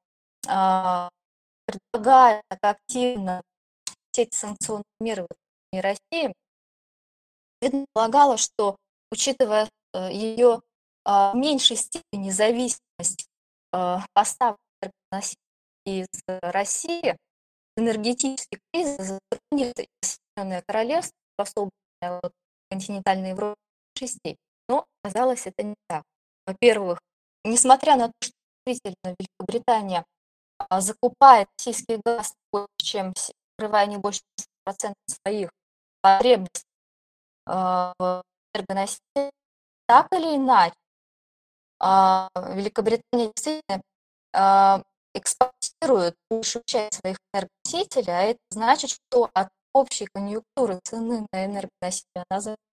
предлагает 1.66 2.42
так 2.48 2.76
активно 2.76 3.40
все 4.12 4.22
эти 4.22 4.34
санкционные 4.36 4.84
в 5.72 5.80
России, 5.80 6.34
предполагала, 7.60 8.36
что, 8.36 8.76
учитывая 9.10 9.70
э, 9.94 10.12
ее 10.12 10.60
в 11.06 11.32
меньшей 11.34 11.76
степени 11.76 12.30
зависимость 12.30 13.26
Э, 13.74 13.98
поставок 14.12 14.58
из 15.84 16.06
России, 16.28 17.16
энергетический 17.76 18.60
кризис 18.72 19.18
затронет 19.30 19.74
Соединенное 20.00 20.62
Королевство, 20.62 21.12
способное 21.34 22.20
от 22.22 22.32
континентальной 22.70 23.30
Европы 23.30 23.56
шести. 23.96 24.36
Но 24.68 24.86
оказалось 25.02 25.46
это 25.46 25.62
не 25.62 25.74
так. 25.88 26.02
Во-первых, 26.46 26.98
несмотря 27.44 27.96
на 27.96 28.08
то, 28.08 28.14
что 28.20 28.32
действительно 28.66 29.14
Великобритания 29.18 30.04
а, 30.58 30.80
закупает 30.80 31.48
российский 31.58 32.00
газ 32.04 32.34
больше, 32.52 32.68
чем 32.78 33.14
покрывая 33.56 33.86
не 33.86 33.96
больше 33.98 34.22
10% 34.68 34.94
своих 35.06 35.50
потребностей 36.00 36.64
э, 37.46 37.92
в 37.98 38.22
энергоносителях, 38.54 39.32
так 39.86 40.12
или 40.12 40.36
иначе, 40.36 40.74
а, 41.80 42.28
Великобритания 42.54 43.32
действительно 43.34 43.82
а, 44.32 44.82
экспортирует 45.14 46.16
большую 46.30 46.62
часть 46.66 47.00
своих 47.00 47.16
энергоносителей, 47.32 48.12
а 48.12 48.22
это 48.22 48.40
значит, 48.50 48.90
что 48.90 49.30
от 49.34 49.48
общей 49.72 50.06
конъюнктуры 50.12 50.80
цены 50.84 51.26
на 51.32 51.44
энергоносители 51.44 52.24
она 52.28 52.40
зависит 52.40 52.73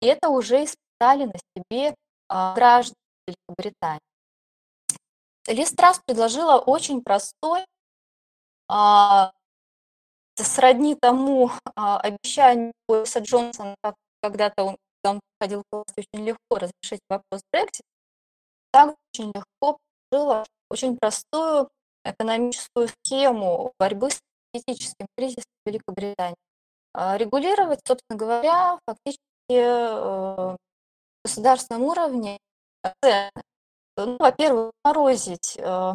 И 0.00 0.06
это 0.06 0.28
уже 0.28 0.64
испытали 0.64 1.24
на 1.24 1.38
себе 1.56 1.94
а, 2.28 2.54
граждане 2.54 2.96
Великобритании. 3.26 4.00
Листрас 5.46 6.00
предложила 6.04 6.58
очень 6.58 7.02
простой, 7.02 7.64
а, 8.68 9.32
сродни 10.34 10.96
тому 10.96 11.50
а, 11.74 11.98
обещанию 12.00 12.72
Бориса 12.88 13.20
Джонсона, 13.20 13.76
когда-то 14.20 14.64
он, 14.64 14.76
он 15.04 15.20
приходил 15.38 15.62
к 15.62 15.72
власти 15.72 15.94
очень 15.98 16.26
легко 16.26 16.58
разрешить 16.58 17.00
вопрос 17.08 17.42
Брексит, 17.52 17.84
так 18.72 18.96
очень 19.12 19.32
легко 19.34 19.78
предложила 20.10 20.44
очень 20.68 20.96
простую 20.98 21.68
экономическую 22.04 22.88
схему 22.88 23.72
борьбы 23.78 24.10
с 24.10 24.20
политическим 24.52 25.06
кризисом 25.16 25.44
Великобритании. 25.64 26.36
Регулировать, 26.94 27.80
собственно 27.86 28.18
говоря, 28.18 28.78
фактически 28.86 29.22
э, 29.48 30.56
государственном 31.24 31.82
уровне. 31.82 32.38
Ну, 33.96 34.16
во-первых, 34.18 34.72
морозить 34.84 35.56
э, 35.58 35.92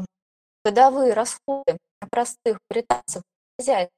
годовые 0.65 1.13
расходы 1.13 1.77
простых 2.09 2.57
британцев 2.69 3.21
хозяйств 3.57 3.93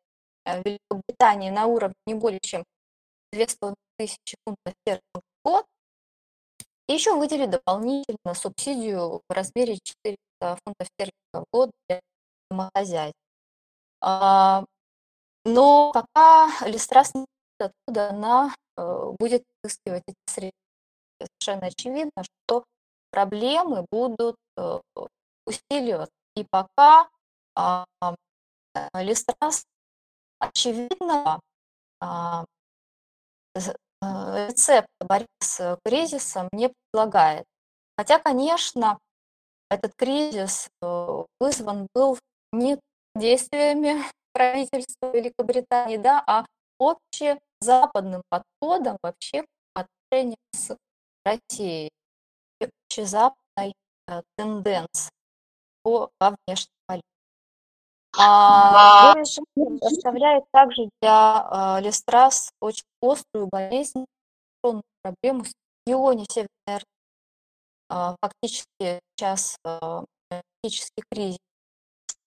э, 0.46 0.62
Великобритании 0.64 1.50
на 1.50 1.66
уровне 1.66 1.96
не 2.06 2.14
более 2.14 2.40
чем 2.42 2.64
2,5 3.34 3.76
тысячи 3.98 4.36
фунтов 4.46 4.74
в 4.86 5.22
год, 5.46 5.66
и 6.88 6.94
еще 6.94 7.16
выделить 7.16 7.50
дополнительно 7.50 8.34
субсидию 8.34 9.22
в 9.28 9.34
размере 9.34 9.78
400 9.82 10.18
фунтов 10.42 10.88
стерлингов 10.88 11.14
в 11.34 11.46
год 11.52 11.72
для 11.88 12.02
домохозяйств. 12.52 13.18
А, 14.02 14.66
но 15.46 15.92
пока 15.94 16.50
Листрас 16.68 17.14
оттуда 17.60 18.10
она 18.10 18.50
э, 18.50 18.63
будет 18.78 19.44
изыскивать 19.64 20.04
эти 20.08 20.18
средства. 20.28 20.60
Совершенно 21.22 21.68
очевидно, 21.68 22.24
что 22.24 22.64
проблемы 23.12 23.86
будут 23.92 24.36
э, 24.58 24.80
усиливаться. 25.46 26.14
И 26.36 26.46
пока 26.50 27.08
а, 27.56 27.86
Листрас 28.96 29.66
очевидно 30.40 31.40
а, 32.02 32.46
рецепт 34.02 34.88
борьбы 35.00 35.28
с 35.42 35.80
кризисом 35.86 36.50
не 36.52 36.70
предлагает. 36.92 37.46
Хотя, 37.98 38.20
конечно, 38.20 38.98
этот 39.70 39.94
кризис 39.96 40.70
э, 40.82 41.24
вызван 41.40 41.88
был 41.94 42.18
не 42.52 42.80
действиями 43.16 44.04
правительства 44.34 45.12
Великобритании, 45.12 45.98
да, 45.98 46.24
а 46.26 46.46
общезападным 47.64 48.22
подходом 48.30 48.98
вообще 49.02 49.44
к 49.44 49.48
отношениям 49.74 50.38
с 50.54 50.78
Россией, 51.26 51.90
общезападной 52.60 53.74
э, 54.08 54.22
тенденции 54.36 55.12
по 55.84 56.12
во 56.20 56.36
внешней 56.46 56.74
политике. 56.86 57.08
А 58.18 59.14
Джонсон 59.16 59.80
представляет 59.80 60.44
также 60.52 60.90
для 61.02 61.78
э, 61.80 61.82
Лестрас 61.82 62.52
очень 62.60 62.86
острую 63.02 63.48
болезнь, 63.48 64.06
проблему 65.02 65.46
с 65.46 65.52
регионе 65.86 66.26
Северной 66.30 66.84
э, 67.90 68.16
фактически 68.22 69.00
сейчас 69.16 69.58
э, 69.66 70.04
политический 70.30 71.04
кризис, 71.10 71.40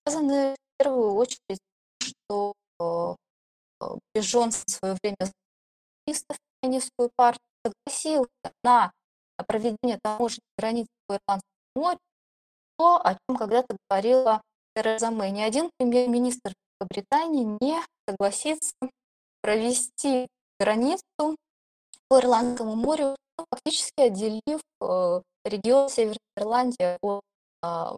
связаны 0.05 0.55
в 0.55 0.83
первую 0.83 1.14
очередь 1.14 1.61
что 2.02 2.55
Джонсон 4.16 4.62
в 4.66 4.71
свое 4.71 4.97
время 5.02 5.16
коммунистов 6.62 6.90
партию 7.16 7.42
согласился 7.64 8.29
на 8.62 8.92
проведение 9.46 9.98
таможенной 10.03 10.42
границы 10.59 10.88
по 11.07 11.14
Ирландскому 11.14 11.74
морю, 11.77 11.98
то, 12.79 12.96
о 12.96 13.14
чем 13.14 13.37
когда-то 13.37 13.77
говорила 13.88 14.42
Тереза 14.74 15.11
Мэй. 15.11 15.31
Ни 15.31 15.42
один 15.42 15.70
премьер-министр 15.79 16.53
Великобритании 16.81 17.57
не 17.61 17.81
согласится 18.09 18.72
провести 19.42 20.29
границу 20.59 21.37
по 22.09 22.20
Ирландскому 22.20 22.77
морю, 22.77 23.16
фактически 23.50 24.00
отделив 24.00 24.61
э, 24.81 25.22
регион 25.44 25.88
Северной 25.88 26.18
Ирландии 26.37 26.98
от 27.00 27.22
а, 27.62 27.96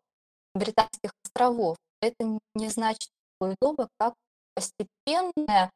британских 0.55 1.11
островов. 1.25 1.77
Это 2.01 2.39
не 2.55 2.69
значит 2.69 3.11
Гуйдоба 3.41 3.89
как 3.99 4.15
постепенная 4.59 5.71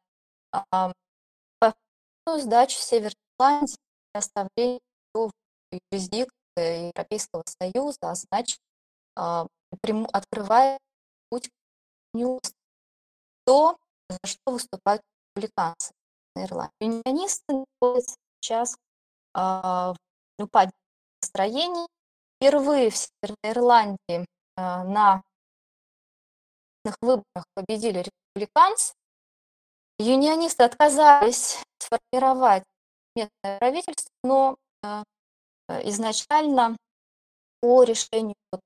а, 0.51 0.91
сдача 2.27 2.77
Северной 2.77 3.15
Ирландии 3.39 3.77
и 4.13 4.17
оставление 4.17 4.79
юрисдикции 5.91 6.87
Европейского 6.87 7.43
Союза, 7.47 7.97
а 8.01 8.15
значит, 8.15 8.59
а, 9.15 9.47
открывает 10.11 10.79
путь 11.29 11.49
к. 12.13 12.39
То, 13.45 13.77
за 14.09 14.19
что 14.25 14.51
выступают 14.51 15.01
республиканцы 15.35 15.93
на 16.35 16.45
Ирландии. 16.45 16.73
Юнионисты 16.79 17.65
находятся 17.81 18.15
сейчас 18.39 18.77
а, 19.33 19.93
в 20.37 20.43
упаде 20.43 20.71
настроений. 21.21 21.87
Впервые 22.35 22.89
в 22.89 22.97
Северной 22.97 23.51
Ирландии 23.51 24.25
а, 24.55 24.83
на 24.83 25.23
выборах 27.01 27.45
победили 27.53 28.05
республиканцы. 28.35 28.93
Юнионисты 29.99 30.63
отказались 30.63 31.59
сформировать 31.79 32.63
местное 33.15 33.59
правительство, 33.59 34.09
но 34.23 34.57
э, 34.83 35.03
изначально 35.89 36.75
по 37.61 37.83
решению 37.83 38.35
вот, 38.51 38.61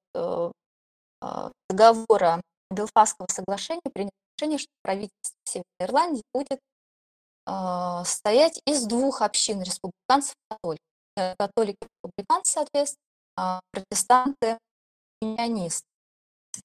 э, 1.22 1.50
договора 1.70 2.42
Белфастского 2.72 3.28
соглашения 3.30 3.82
принято 3.94 4.16
решение, 4.38 4.58
что 4.58 4.70
правительство 4.84 5.38
Северной 5.46 5.66
Ирландии 5.82 6.24
будет 6.34 6.60
э, 7.46 8.04
стоять 8.06 8.62
из 8.66 8.86
двух 8.86 9.22
общин 9.22 9.62
республиканцев 9.62 10.34
и 10.34 10.56
католиков. 10.56 10.84
Католики 11.40 11.78
республиканцы, 11.82 12.52
соответственно, 12.54 13.02
а 13.36 13.60
протестанты 13.72 14.60
юнионисты. 15.22 15.88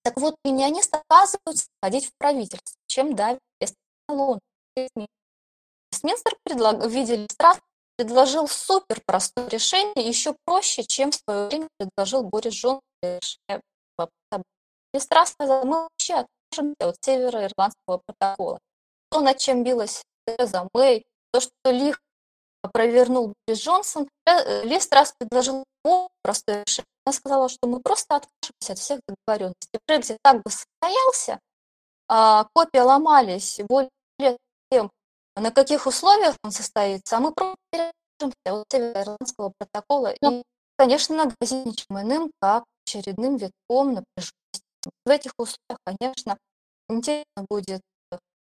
Так 0.02 0.16
вот, 0.18 0.36
юнионисты 0.44 0.98
отказываются 0.98 1.66
входить 1.80 2.06
в 2.06 2.12
правительство, 2.18 2.81
чем 2.92 3.14
давит 3.14 3.40
Лондон. 4.08 4.40
Вестминстер 5.90 6.36
предлаг... 6.44 6.84
в 6.84 6.94
иллюстрации 6.94 7.62
предложил 7.96 8.48
супер 8.48 9.00
простое 9.06 9.48
решение, 9.48 10.06
еще 10.06 10.34
проще, 10.44 10.82
чем 10.84 11.10
в 11.10 11.14
свое 11.14 11.48
время 11.48 11.68
предложил 11.78 12.22
Борис 12.22 12.54
Джонсон 12.54 12.80
Иллюстрация 14.94 15.34
сказал, 15.34 15.64
мы 15.64 15.82
вообще 15.82 16.14
откажемся 16.14 16.88
от 16.88 16.96
североирландского 17.00 18.02
протокола. 18.04 18.58
То, 19.10 19.20
над 19.20 19.38
чем 19.38 19.64
билась 19.64 20.02
Тереза 20.26 20.68
Мэй, 20.74 21.04
то, 21.32 21.40
что 21.40 21.52
лих 21.70 21.98
провернул 22.72 23.32
Борис 23.46 23.62
Джонсон, 23.62 24.08
э, 24.26 24.64
Листрас 24.64 25.14
предложил 25.18 25.64
простое 26.22 26.64
решение. 26.66 26.86
Она 27.06 27.12
сказала, 27.12 27.48
что 27.48 27.66
мы 27.66 27.80
просто 27.80 28.16
откажемся 28.16 28.72
от 28.72 28.78
всех 28.78 29.00
договоренностей. 29.08 29.80
Брекзит 29.86 30.18
так 30.22 30.42
бы 30.42 30.50
состоялся, 30.50 31.40
копии 32.54 32.78
ломались 32.78 33.60
более 33.68 33.90
тем, 34.70 34.90
на 35.36 35.50
каких 35.50 35.86
условиях 35.86 36.36
он 36.42 36.50
состоится, 36.50 37.16
а 37.16 37.20
мы 37.20 37.32
просто 37.32 37.56
от 38.44 38.66
Североирландского 38.70 39.52
протокола 39.58 40.14
и, 40.22 40.42
конечно, 40.76 41.16
нагрозить 41.16 41.66
ничем 41.66 42.00
иным, 42.00 42.30
как 42.40 42.64
очередным 42.86 43.36
витком 43.36 43.94
напряженности. 43.94 44.32
В 45.04 45.08
этих 45.08 45.32
условиях, 45.38 45.78
конечно, 45.84 46.36
интересно 46.88 47.46
будет 47.48 47.80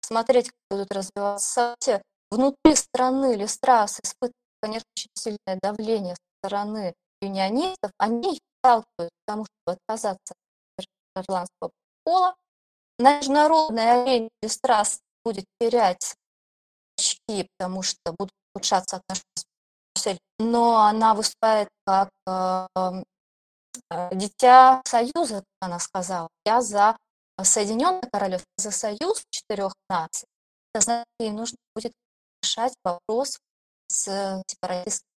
смотреть, 0.01 0.49
как 0.49 0.55
будут 0.69 0.91
развиваться 0.91 1.49
события. 1.49 2.01
Внутри 2.29 2.75
страны 2.75 3.35
Листрас 3.35 3.99
испытывает, 4.03 4.33
конечно, 4.61 4.87
очень 4.95 5.09
сильное 5.15 5.59
давление 5.61 6.15
со 6.15 6.47
стороны 6.47 6.93
юнионистов, 7.21 7.91
они 7.97 8.39
сталкиваются 8.59 9.09
к 9.09 9.25
тому, 9.25 9.45
чтобы 9.45 9.77
отказаться 9.77 10.35
от 10.77 10.85
ирландского 11.25 11.71
пола. 12.03 12.35
На 12.97 13.17
международной 13.17 14.03
арене 14.03 14.29
Листрас 14.41 15.01
будет 15.23 15.45
терять 15.59 16.15
очки, 16.97 17.49
потому 17.57 17.81
что 17.81 17.99
будут 18.17 18.33
улучшаться 18.53 18.97
отношения 18.97 19.35
с 19.35 19.43
Брюсселем, 19.95 20.19
но 20.39 20.77
она 20.85 21.13
выступает 21.13 21.67
как 21.85 22.09
э, 22.27 22.67
э, 23.91 24.15
дитя 24.15 24.81
Союза, 24.85 25.35
как 25.35 25.45
она 25.59 25.79
сказала. 25.79 26.29
Я 26.45 26.61
за 26.61 26.97
Соединенное 27.41 28.09
Королевство, 28.11 28.47
за 28.57 28.71
союз 28.71 29.25
четырех 29.29 29.73
наций. 29.89 30.27
Это 30.73 30.83
значит, 30.83 31.05
ей 31.19 31.31
нужно 31.31 31.57
будет 31.75 31.91
решать 32.41 32.73
вопрос 32.83 33.39
с 33.87 34.41
сепаратистским 34.47 35.15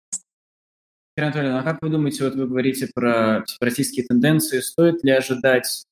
Кира 1.16 1.26
Анатольевна, 1.26 1.60
а 1.60 1.62
как 1.62 1.80
вы 1.80 1.88
думаете, 1.88 2.24
вот 2.24 2.34
вы 2.34 2.46
говорите 2.46 2.90
про 2.94 3.42
сепаратистские 3.46 4.06
тенденции, 4.06 4.60
стоит 4.60 5.02
ли 5.02 5.12
ожидать 5.12 5.86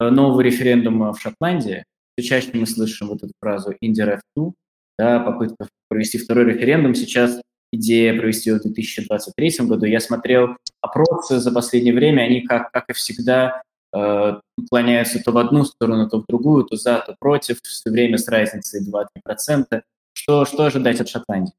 нового 0.00 0.40
референдума 0.40 1.12
в 1.12 1.20
Шотландии? 1.20 1.84
Все 2.16 2.28
чаще 2.28 2.50
мы 2.54 2.66
слышим 2.66 3.08
вот 3.08 3.22
эту 3.22 3.32
фразу 3.40 3.74
«Индия 3.80 4.20
2», 4.38 4.52
да, 4.98 5.20
попытка 5.20 5.68
провести 5.88 6.18
второй 6.18 6.44
референдум. 6.44 6.94
Сейчас 6.94 7.40
идея 7.72 8.18
провести 8.18 8.50
в 8.50 8.60
2023 8.60 9.66
году. 9.66 9.86
Я 9.86 10.00
смотрел 10.00 10.56
опросы 10.80 11.38
за 11.38 11.52
последнее 11.52 11.94
время, 11.94 12.22
они, 12.22 12.42
как, 12.42 12.70
как 12.70 12.90
и 12.90 12.92
всегда, 12.92 13.62
э, 13.94 14.40
уклоняются 14.56 15.22
то 15.22 15.32
в 15.32 15.38
одну 15.38 15.64
сторону, 15.64 16.08
то 16.08 16.20
в 16.20 16.26
другую, 16.26 16.64
то 16.64 16.76
за, 16.76 16.98
то 16.98 17.16
против, 17.18 17.60
все 17.62 17.90
время 17.90 18.18
с 18.18 18.28
разницей 18.28 18.82
2-3%. 18.86 19.82
Что, 20.12 20.44
что 20.44 20.64
ожидать 20.64 21.00
от 21.00 21.08
Шотландии? 21.08 21.54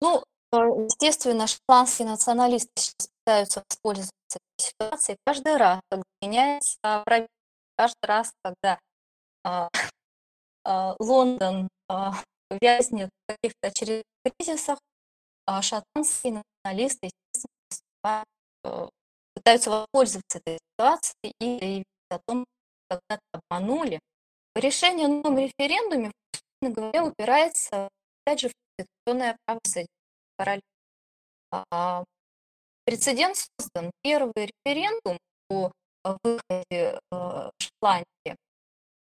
Ну, 0.00 0.22
э, 0.52 0.56
естественно, 0.56 1.46
шотландские 1.46 2.08
националисты 2.08 2.70
сейчас 2.76 3.11
пытаются 3.24 3.62
воспользоваться 3.68 4.38
этой 4.38 4.58
ситуацией 4.58 5.18
каждый 5.24 5.56
раз, 5.56 5.80
когда 5.90 6.04
меняется 6.20 7.02
правительство, 7.04 7.28
каждый 7.76 8.06
раз, 8.06 8.32
когда 8.42 8.78
а, 9.44 9.68
а, 10.64 10.96
Лондон 10.98 11.68
а, 11.88 12.14
вязнет 12.60 13.08
в 13.08 13.32
каких-то 13.32 13.68
очередных 13.68 14.04
кризисах, 14.24 14.78
а 15.46 15.62
шотландские 15.62 16.42
националисты, 16.64 17.10
естественно, 17.34 18.24
э, 18.64 18.88
пытаются 19.34 19.70
воспользоваться 19.70 20.38
этой 20.38 20.58
ситуацией 20.58 21.34
и 21.40 21.58
заявить 21.58 21.86
о 22.10 22.18
том, 22.26 22.44
что 22.44 23.00
когда-то 23.08 23.40
обманули. 23.50 23.98
Решение 24.54 25.06
о 25.06 25.08
новом 25.08 25.38
референдуме, 25.38 26.12
говоря, 26.60 27.04
упирается, 27.04 27.88
опять 28.24 28.40
же, 28.40 28.50
в 28.50 28.52
конституционное 28.76 29.36
право 29.44 29.60
Соединенных. 29.64 29.92
Прецедент 32.84 33.36
создан. 33.36 33.90
Первый 34.02 34.50
референдум 34.64 35.18
о 35.50 36.16
выходе 36.24 36.98
э, 37.12 37.50
Шотландии 37.60 38.36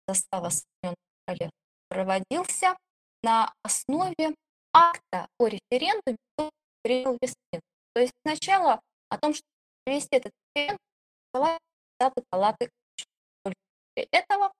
состава 0.08 0.50
Соединенных 0.50 0.96
Королевств 1.26 1.56
проводился 1.88 2.76
на 3.22 3.52
основе 3.62 4.34
акта 4.72 5.28
о 5.38 5.46
референдуме, 5.46 6.16
который 6.36 6.50
принял 6.82 7.12
Вестминстер. 7.20 7.60
То 7.94 8.00
есть 8.00 8.12
сначала 8.26 8.80
о 9.08 9.18
том, 9.18 9.32
чтобы 9.32 9.46
провести 9.84 10.16
этот 10.16 10.32
референдум, 10.54 10.78
депутаты 11.32 12.24
палаты 12.30 12.70
после 13.44 14.08
этого 14.10 14.52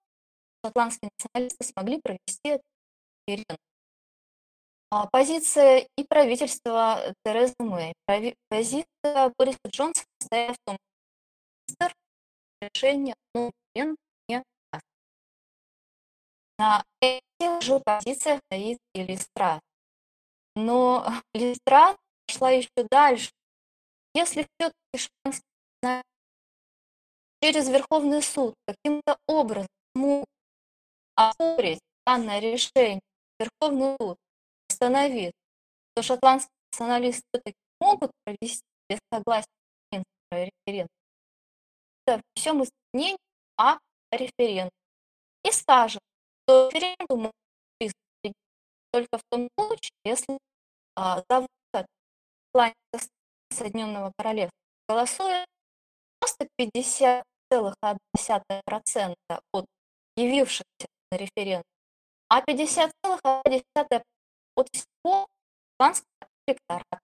шотландские 0.64 1.10
националисты 1.18 1.64
смогли 1.64 2.00
провести 2.00 2.40
этот 2.44 2.62
референдум. 3.26 3.71
А 4.94 5.06
позиция 5.06 5.88
и 5.96 6.04
правительства 6.04 7.14
Терезы 7.24 7.54
Мэй, 7.60 7.94
позиция 8.50 9.32
Бориса 9.38 9.58
Джонсона 9.66 10.04
стояла 10.20 10.52
в 10.52 10.58
том, 10.66 10.76
что 11.66 11.90
решение 12.60 13.14
референдум 13.34 13.96
не 14.28 14.44
даст. 14.70 14.84
На 16.58 16.84
этих 17.00 17.62
же 17.62 17.80
позициях 17.80 18.42
стоит 18.50 18.80
и 18.92 19.02
Листрат. 19.02 19.62
Но 20.56 21.06
Листрат 21.32 21.96
пошла 22.26 22.50
еще 22.50 22.68
дальше. 22.90 23.30
Если 24.12 24.46
все-таки 24.58 25.08
шанс 25.24 25.40
через 27.42 27.66
Верховный 27.70 28.20
суд 28.20 28.54
каким-то 28.66 29.16
образом 29.26 29.68
смогут 29.96 30.28
оспорить 31.14 31.80
данное 32.04 32.40
решение, 32.40 33.00
Верховный 33.38 33.96
суд 33.98 34.18
установит, 34.82 35.32
что 35.92 36.02
шотландские 36.02 36.50
националисты 36.72 37.22
все-таки 37.32 37.56
могут 37.80 38.10
провести 38.24 38.64
без 38.88 38.98
согласия 39.12 39.46
референдум, 40.32 40.88
это 42.06 42.20
всем 42.34 42.64
изменение 42.64 43.18
о 43.56 43.78
референдуме. 44.10 44.72
И 45.44 45.52
скажем, 45.52 46.00
что 46.44 46.70
референдум 46.72 47.30
только 48.92 49.18
в 49.18 49.22
том 49.30 49.48
случае, 49.58 49.92
если 50.04 50.38
а, 50.96 51.22
за 51.28 51.40
выход 51.40 51.86
плане 52.52 52.74
Соединенного 53.50 54.12
Королевства 54.18 54.56
голосует 54.88 55.46
просто 56.20 56.46
50,1% 56.60 59.14
от 59.52 59.66
явившихся 60.16 60.86
на 61.10 61.16
референдум, 61.16 61.64
а 62.28 62.42
50,1% 62.42 64.02
от 64.56 64.68
всего 64.72 65.26
испанского 65.72 66.28
электората. 66.46 67.00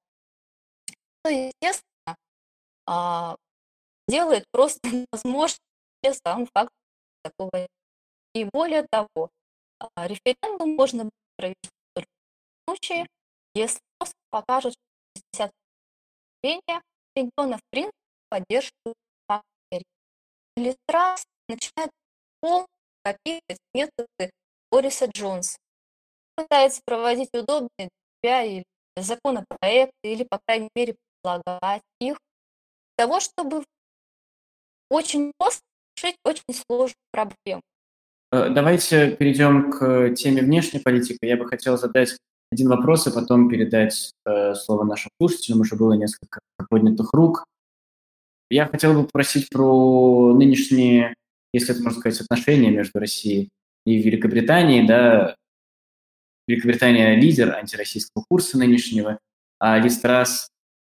То, 1.23 1.31
естественно, 1.31 2.17
а, 2.87 3.37
делает 4.07 4.45
просто 4.51 4.81
невозможно 5.13 5.59
сам 6.25 6.47
факт 6.55 6.73
такого. 7.23 7.67
И 8.35 8.45
более 8.45 8.87
того, 8.91 9.31
а, 9.79 10.07
референдум 10.07 10.77
можно 10.77 11.11
провести 11.37 11.71
только 11.95 12.09
в 12.09 12.71
случае, 12.71 13.07
если 13.55 13.81
просто 13.99 14.17
покажут, 14.31 14.75
что 14.75 15.23
60 15.35 15.53
регионов 17.15 17.61
в 17.61 17.71
принципе 17.71 17.93
поддерживают 18.31 18.99
раз 20.89 21.25
начинает 21.49 21.91
полностью 22.41 22.69
копировать 23.05 23.59
методы 23.75 24.31
Бориса 24.71 25.07
Джонса. 25.07 25.59
Пытается 26.39 26.83
проводить 26.85 27.31
удобные 27.35 27.69
для 27.79 27.89
себя 28.23 28.45
или 28.45 28.65
законопроекты, 28.97 29.93
или, 30.05 30.23
по 30.23 30.39
крайней 30.47 30.71
мере, 30.77 30.95
предлагать 31.21 31.83
их 32.01 32.17
для 32.97 33.07
того, 33.07 33.19
чтобы 33.19 33.65
очень 34.89 35.33
просто 35.37 35.63
решить 35.97 36.15
очень 36.25 36.55
сложную 36.55 36.95
проблему. 37.11 37.63
Э, 38.31 38.51
давайте 38.51 39.17
перейдем 39.17 39.73
к 39.73 40.15
теме 40.15 40.43
внешней 40.43 40.79
политики. 40.79 41.19
Я 41.23 41.37
бы 41.37 41.49
хотел 41.49 41.77
задать 41.77 42.17
один 42.53 42.69
вопрос, 42.69 43.09
и 43.09 43.13
потом 43.13 43.49
передать 43.49 44.13
э, 44.25 44.55
слово 44.55 44.85
нашим 44.85 45.11
слушателям. 45.21 45.63
Уже 45.63 45.75
было 45.75 45.95
несколько 45.95 46.39
поднятых 46.71 47.13
рук. 47.15 47.45
Я 48.49 48.67
хотел 48.67 48.95
бы 48.95 49.07
попросить 49.07 49.51
про 49.51 50.35
нынешние, 50.35 51.15
если 51.53 51.75
это 51.75 51.83
можно 51.83 51.99
сказать, 51.99 52.21
отношения 52.21 52.71
между 52.71 53.01
Россией 53.01 53.49
и 53.85 54.01
Великобританией. 54.01 54.87
Да, 54.87 55.35
Великобритания 56.49 57.15
лидер 57.15 57.55
антироссийского 57.55 58.25
курса 58.27 58.57
нынешнего, 58.57 59.19
а 59.59 59.79
Ли 59.79 59.91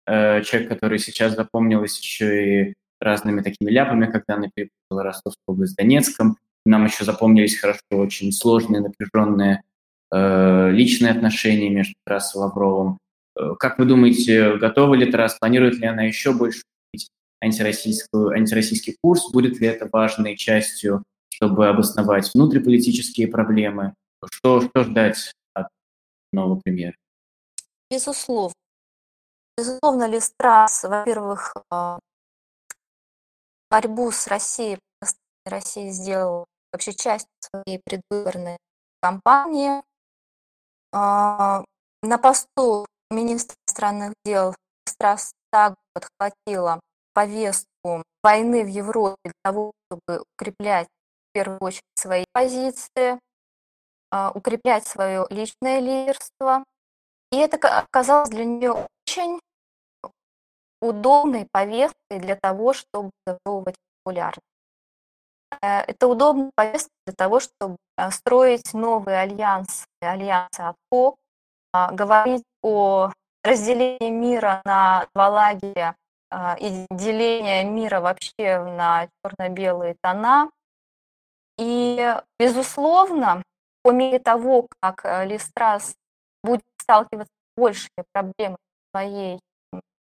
э, 0.06 0.44
человек, 0.44 0.70
который 0.70 1.00
сейчас 1.00 1.36
запомнилась 1.36 2.00
еще 2.00 2.70
и 2.70 2.74
разными 3.00 3.42
такими 3.42 3.72
ляпами, 3.72 4.06
когда 4.06 4.36
она 4.36 4.50
перепутала 4.54 5.04
Ростовскую 5.04 5.56
область 5.56 5.74
с 5.74 5.76
Донецком. 5.76 6.38
Нам 6.68 6.86
еще 6.86 7.04
запомнились 7.04 7.60
хорошо 7.60 7.82
очень 7.92 8.32
сложные, 8.32 8.82
напряженные 8.82 9.64
э, 10.12 10.72
личные 10.72 11.12
отношения 11.12 11.70
между 11.70 11.96
Тарасом 12.06 12.42
и 12.42 12.46
Лавровым. 12.46 13.00
Э, 13.36 13.56
как 13.58 13.80
вы 13.80 13.86
думаете, 13.86 14.58
готова 14.58 14.94
ли 14.94 15.12
Тарас, 15.12 15.36
планирует 15.40 15.80
ли 15.80 15.88
она 15.88 16.04
еще 16.04 16.32
больше 16.32 16.62
антироссийскую, 17.42 18.30
антироссийский 18.30 18.98
курс? 19.02 19.32
Будет 19.32 19.60
ли 19.60 19.68
это 19.68 19.90
важной 19.92 20.38
частью, 20.38 21.04
чтобы 21.30 21.68
обосновать 21.68 22.32
внутриполитические 22.36 23.28
проблемы? 23.28 23.96
Что, 24.32 24.62
что 24.62 24.84
ждать 24.84 25.34
нового 26.36 26.60
премьера? 26.60 26.96
Безусловно. 27.90 28.54
Безусловно, 29.58 30.08
Листрас, 30.08 30.84
во-первых, 30.84 31.56
а, 31.72 32.00
борьбу 33.70 34.12
с 34.12 34.28
Россией, 34.28 34.80
Россия 35.46 35.92
сделала 35.92 36.46
вообще 36.72 36.94
часть 36.94 37.28
своей 37.40 37.80
предвыборной 37.84 38.58
кампании. 39.02 39.82
А, 40.92 41.64
на 42.02 42.18
посту 42.18 42.86
министра 43.10 43.56
иностранных 43.68 44.14
дел 44.26 44.56
Страс 44.88 45.34
так 45.52 45.76
подхватила 45.94 46.80
повестку 47.14 48.04
войны 48.24 48.64
в 48.64 48.68
Европе 48.68 49.18
для 49.24 49.34
того, 49.44 49.72
чтобы 49.88 50.24
укреплять 50.36 50.88
в 50.88 51.34
первую 51.34 51.60
очередь 51.62 51.84
свои 51.96 52.26
позиции, 52.34 53.20
укреплять 54.34 54.88
свое 54.88 55.26
личное 55.30 55.80
лидерство. 55.80 56.64
И 57.32 57.38
это 57.38 57.58
оказалось 57.58 58.30
для 58.30 58.46
нее 58.46 58.88
очень 59.08 59.40
удобной 60.82 61.48
повесткой 61.52 62.20
для 62.20 62.36
того, 62.36 62.74
чтобы 62.74 63.12
завоевывать 63.26 63.76
популярность. 64.04 64.42
Э, 65.62 65.82
это 65.82 66.08
удобная 66.08 66.52
повестка 66.56 66.92
для 67.06 67.16
того, 67.16 67.40
чтобы 67.40 67.78
э, 67.98 68.12
строить 68.12 68.74
новые 68.74 69.20
альянсы, 69.20 69.86
альянсы 70.02 70.60
от 70.60 70.76
КОП, 70.90 71.16
а, 71.74 71.92
говорить 71.92 72.44
о 72.62 73.12
разделении 73.44 74.10
мира 74.10 74.62
на 74.66 75.08
два 75.14 75.30
лагеря 75.30 75.96
а, 76.30 76.56
и 76.58 76.86
деление 76.90 77.64
мира 77.66 78.00
вообще 78.00 78.60
на 78.60 79.08
черно-белые 79.24 79.96
тона. 80.02 80.50
И, 81.58 82.16
безусловно, 82.40 83.44
по 83.86 83.92
мере 83.92 84.18
того, 84.18 84.68
как 84.82 85.06
э, 85.06 85.28
Листрас 85.28 85.96
будет 86.44 86.64
сталкиваться 86.82 87.32
с 87.32 87.62
большими 87.62 88.04
проблемами 88.12 88.58
своей 88.92 89.40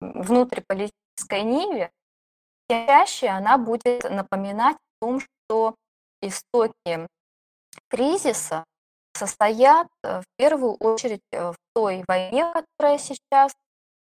внутриполитической 0.00 1.42
ниве, 1.42 1.90
тем 2.66 2.86
чаще 2.86 3.28
она 3.28 3.58
будет 3.58 4.10
напоминать 4.10 4.76
о 4.76 5.04
том, 5.06 5.20
что 5.20 5.74
истоки 6.22 7.06
кризиса 7.88 8.64
состоят 9.12 9.88
в 10.02 10.24
первую 10.38 10.76
очередь 10.76 11.20
в 11.30 11.54
той 11.74 12.04
войне, 12.08 12.50
которая 12.54 12.96
сейчас, 12.96 13.52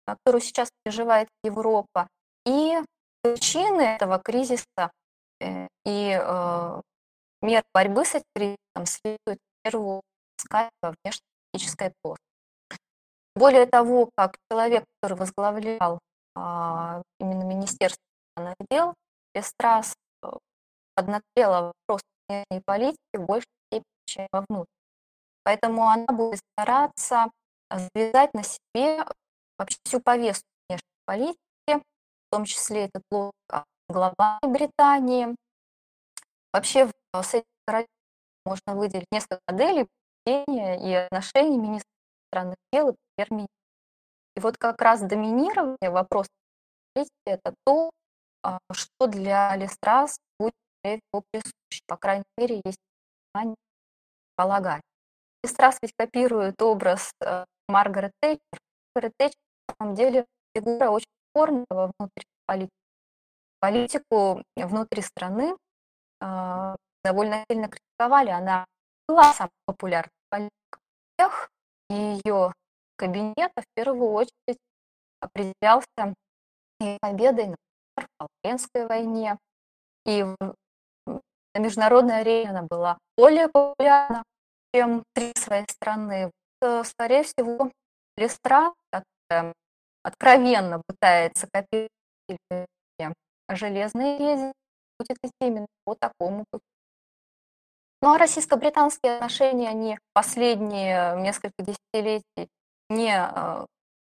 которую 0.06 0.40
сейчас 0.40 0.70
переживает 0.82 1.28
Европа, 1.44 2.08
и 2.46 2.78
причины 3.20 3.82
этого 3.82 4.18
кризиса 4.18 4.90
и 5.84 6.18
мер 7.42 7.62
борьбы 7.74 8.06
с 8.06 8.14
этим 8.14 8.24
кризисом 8.34 8.86
следует 8.86 9.38
в 9.38 9.47
первую 9.68 10.02
искать 10.38 10.70
во 10.82 10.94
внешнеполитической 11.02 11.92
плоскости. 12.02 12.24
Более 13.34 13.66
того, 13.66 14.10
как 14.16 14.36
человек, 14.50 14.84
который 15.00 15.18
возглавлял 15.18 15.98
а, 16.34 17.02
именно 17.20 17.44
Министерство 17.44 18.00
иностранных 18.36 18.56
дел, 18.70 18.94
Пестрас 19.32 19.94
э, 20.22 20.30
поднатрела 20.94 21.72
вопрос 21.86 22.02
внешней 22.28 22.62
политики 22.64 23.16
в 23.16 23.26
большей 23.26 23.48
степени, 23.66 23.84
чем 24.06 24.26
во 24.32 24.40
внутренней. 24.40 24.66
Поэтому 25.44 25.88
она 25.88 26.06
будет 26.06 26.40
стараться 26.58 27.30
завязать 27.70 28.32
на 28.34 28.42
себе 28.42 29.04
вообще 29.58 29.76
всю 29.84 30.00
повестку 30.00 30.48
внешней 30.68 31.04
политики, 31.04 31.38
в 31.68 32.30
том 32.30 32.44
числе 32.44 32.86
этот 32.86 33.02
блок 33.10 33.32
глобальной 33.88 34.52
Британии. 34.52 35.36
Вообще 36.52 36.90
с 37.14 37.34
этим 37.34 37.44
можно 38.48 38.74
выделить 38.74 39.06
несколько 39.12 39.40
моделей 39.48 39.86
поведения 40.24 40.88
и 40.88 40.92
отношений 40.94 41.58
министра 41.58 41.90
иностранных 42.32 42.56
дел 42.72 42.90
и 42.90 42.94
премьер 43.16 43.48
И 44.36 44.40
вот 44.40 44.56
как 44.56 44.80
раз 44.80 45.00
доминирование 45.02 45.90
вопроса 45.90 46.30
это 47.26 47.54
то, 47.64 47.90
а, 48.42 48.58
что 48.72 49.06
для 49.06 49.54
Листрас 49.56 50.18
будет 50.38 50.54
его 50.84 51.22
присуще. 51.30 51.82
По 51.86 51.96
крайней 51.96 52.24
мере, 52.36 52.60
есть 52.64 52.78
основания 53.32 53.56
полагать. 54.36 54.82
Листрас 55.42 55.78
ведь 55.82 55.92
копирует 55.96 56.60
образ 56.62 57.12
э, 57.20 57.44
Маргарет 57.68 58.12
Тэтчер. 58.20 58.58
Маргарет 58.94 59.14
Тэтчер 59.18 59.38
на 59.68 59.74
самом 59.78 59.94
деле 59.94 60.26
фигура 60.54 60.90
очень 60.90 61.06
спорная 61.30 61.66
во 61.70 61.92
внутренней 61.98 62.42
политике. 62.46 62.72
Политику 63.60 64.42
внутри 64.56 65.02
страны 65.02 65.56
э, 66.20 66.76
довольно 67.04 67.44
сильно 67.50 67.68
критиковали. 67.68 68.30
Она 68.30 68.64
была 69.06 69.32
самой 69.32 69.50
популярной 69.66 70.12
политикой 70.30 70.80
всех, 71.16 71.50
ее 71.88 72.52
кабинета 72.96 73.62
в 73.62 73.66
первую 73.74 74.10
очередь 74.12 74.58
определялся 75.20 76.14
и 76.80 76.96
победой, 77.00 77.46
например, 77.46 77.56
в 77.96 78.06
Фалкlandской 78.18 78.86
войне. 78.86 79.38
И 80.06 80.22
на 80.24 81.60
международной 81.60 82.20
арене 82.20 82.50
она 82.50 82.62
была 82.62 82.98
более 83.16 83.48
популярна, 83.48 84.22
чем 84.74 85.02
три 85.14 85.32
своей 85.36 85.66
страны. 85.68 86.30
Вот, 86.60 86.86
скорее 86.86 87.22
всего, 87.24 87.70
Лестра, 88.16 88.74
откровенно 90.02 90.82
пытается 90.86 91.48
копировать 91.52 91.90
железные 93.50 94.18
рези, 94.18 94.52
будет 94.98 95.18
идти 95.22 95.32
именно 95.40 95.66
по 95.84 95.94
такому 95.94 96.44
пути. 96.50 96.64
Ну 98.00 98.12
а 98.12 98.18
российско-британские 98.18 99.16
отношения, 99.16 99.68
они 99.68 99.98
последние 100.12 101.16
несколько 101.20 101.54
десятилетий 101.58 102.48
не, 102.88 103.12
э, 103.12 103.66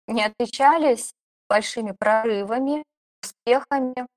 не 0.07 0.23
отличались 0.23 1.13
большими 1.49 1.91
прорывами, 1.91 2.83
успехами. 3.21 4.07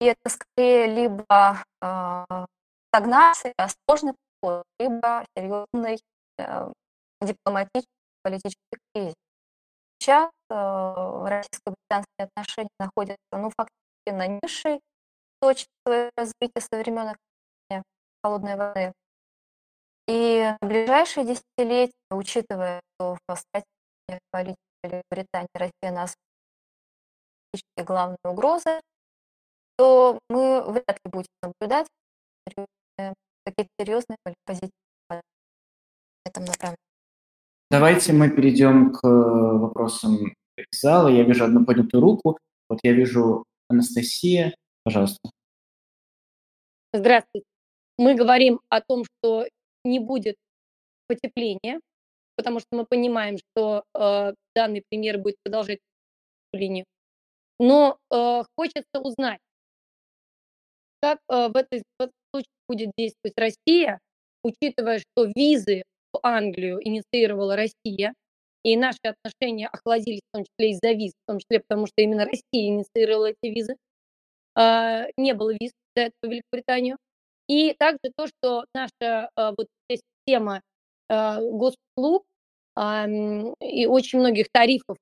И 0.00 0.06
это 0.06 0.30
скорее 0.30 0.86
либо 0.86 1.62
э, 1.82 2.24
стагнация, 2.88 3.54
сложный 3.86 4.14
подход, 4.40 4.64
либо 4.78 5.24
серьезный 5.36 6.00
э, 6.38 6.72
дипломатический, 7.20 7.88
политический 8.22 8.78
кризис. 8.94 9.14
Сейчас 9.98 10.30
э, 10.50 10.54
российско-британские 10.54 12.28
отношения 12.34 12.70
находятся 12.80 13.18
ну, 13.32 13.50
фактически 13.56 14.10
на 14.10 14.26
низшей 14.26 14.80
точке 15.40 15.70
своего 15.86 16.10
развития 16.16 16.60
со 16.60 17.82
холодной 18.24 18.56
войны. 18.56 18.92
И 20.08 20.54
в 20.60 20.66
ближайшие 20.66 21.24
десятилетия, 21.24 21.92
учитывая, 22.10 22.80
что 22.94 23.16
в 23.26 23.36
стратегии 23.36 24.20
политики 24.30 24.58
Великобритании 24.82 25.48
Россия 25.54 25.92
нас 25.92 26.14
главные 27.76 28.18
угрозы, 28.24 28.80
то 29.76 30.18
мы 30.28 30.62
вряд 30.62 30.98
ли 31.04 31.10
будем 31.10 31.28
наблюдать 31.42 31.86
какие-то 33.44 33.70
серьезные 33.78 34.16
позитивы 34.44 34.72
в 35.08 35.20
этом 36.26 36.44
направлении. 36.44 36.76
Давайте 37.70 38.12
мы 38.12 38.30
перейдем 38.30 38.92
к 38.92 39.02
вопросам 39.02 40.34
зала. 40.72 41.08
Я 41.08 41.24
вижу 41.24 41.44
одну 41.44 41.64
поднятую 41.64 42.00
руку. 42.00 42.38
Вот 42.68 42.80
я 42.82 42.92
вижу 42.92 43.44
Анастасия. 43.68 44.54
Пожалуйста. 44.84 45.30
Здравствуйте. 46.92 47.46
Мы 47.98 48.14
говорим 48.14 48.60
о 48.68 48.80
том, 48.80 49.04
что 49.04 49.46
не 49.84 49.98
будет 49.98 50.36
потепления, 51.08 51.80
потому 52.36 52.60
что 52.60 52.68
мы 52.72 52.86
понимаем, 52.86 53.38
что 53.38 53.84
э, 53.94 54.34
данный 54.54 54.82
пример 54.88 55.18
будет 55.18 55.36
продолжать 55.42 55.80
линию. 56.52 56.84
Но 57.58 57.98
э, 58.10 58.42
хочется 58.56 59.00
узнать, 59.00 59.40
как 61.00 61.18
э, 61.28 61.48
в, 61.48 61.56
этом 61.56 61.80
случае 61.98 62.48
будет 62.68 62.92
действовать 62.96 63.36
Россия, 63.36 64.00
учитывая, 64.42 65.00
что 65.00 65.30
визы 65.34 65.82
в 66.12 66.18
Англию 66.22 66.80
инициировала 66.82 67.56
Россия, 67.56 68.14
и 68.64 68.76
наши 68.76 69.00
отношения 69.02 69.68
охладились, 69.68 70.20
в 70.20 70.36
том 70.36 70.44
числе 70.44 70.70
из-за 70.70 70.92
виз, 70.92 71.12
в 71.12 71.26
том 71.26 71.38
числе 71.38 71.60
потому, 71.60 71.86
что 71.86 72.00
именно 72.02 72.24
Россия 72.24 72.68
инициировала 72.68 73.26
эти 73.26 73.52
визы. 73.52 73.76
Э, 74.56 75.06
не 75.16 75.34
было 75.34 75.52
виз 75.58 75.72
до 75.96 76.02
этого 76.02 76.30
в 76.30 76.30
Великобританию. 76.30 76.96
И 77.48 77.74
также 77.74 78.12
то, 78.16 78.26
что 78.26 78.64
наша 78.74 79.28
э, 79.36 79.52
вот 79.56 79.66
система 79.90 80.62
э, 81.08 81.38
госуслуг 81.40 82.24
э, 82.76 83.06
и 83.60 83.86
очень 83.86 84.20
многих 84.20 84.46
тарифов, 84.50 84.96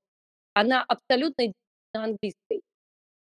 она 0.54 0.84
абсолютно 0.86 1.52
на 1.94 2.04
английской. 2.04 2.62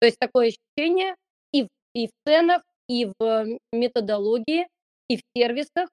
То 0.00 0.06
есть 0.06 0.18
такое 0.18 0.48
ощущение 0.48 1.14
и 1.52 1.64
в, 1.64 1.68
и 1.94 2.06
в 2.08 2.10
ценах, 2.26 2.62
и 2.88 3.10
в 3.18 3.58
методологии, 3.72 4.66
и 5.08 5.16
в 5.16 5.20
сервисах, 5.36 5.88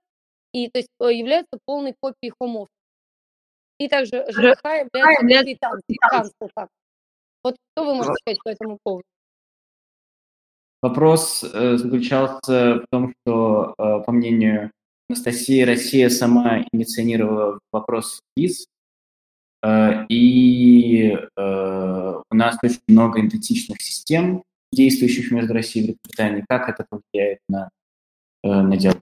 и 0.53 0.69
то 0.69 0.79
есть 0.79 0.89
э, 0.99 1.13
является 1.13 1.59
полной 1.65 1.93
копией 1.99 2.33
office. 2.41 2.67
И 3.79 3.87
также 3.87 4.25
ЖКХ 4.31 4.63
является 4.63 5.69
канцлера. 5.99 6.69
Вот 7.43 7.55
что 7.71 7.85
вы 7.85 7.93
можете 7.93 8.15
сказать 8.21 8.39
по 8.43 8.49
этому 8.49 8.79
поводу? 8.83 9.03
Вопрос 10.81 11.43
э, 11.43 11.77
заключался 11.77 12.81
в 12.81 12.85
том, 12.91 13.13
что, 13.13 13.73
э, 13.77 14.03
по 14.05 14.11
мнению 14.11 14.71
Анастасии, 15.09 15.63
Россия 15.63 16.09
сама 16.09 16.65
инициировала 16.71 17.59
вопрос 17.71 18.21
виз, 18.35 18.67
э, 19.63 20.05
и 20.09 21.17
у 21.35 22.35
нас 22.35 22.57
очень 22.61 22.81
много 22.87 23.21
идентичных 23.21 23.81
систем, 23.81 24.43
действующих 24.71 25.31
между 25.31 25.53
Россией 25.53 25.85
и 25.85 25.87
Великобританией. 25.87 26.45
Как 26.47 26.69
это 26.69 26.85
повлияет 26.89 27.39
на, 27.47 27.69
на 28.43 28.75
дело? 28.75 29.01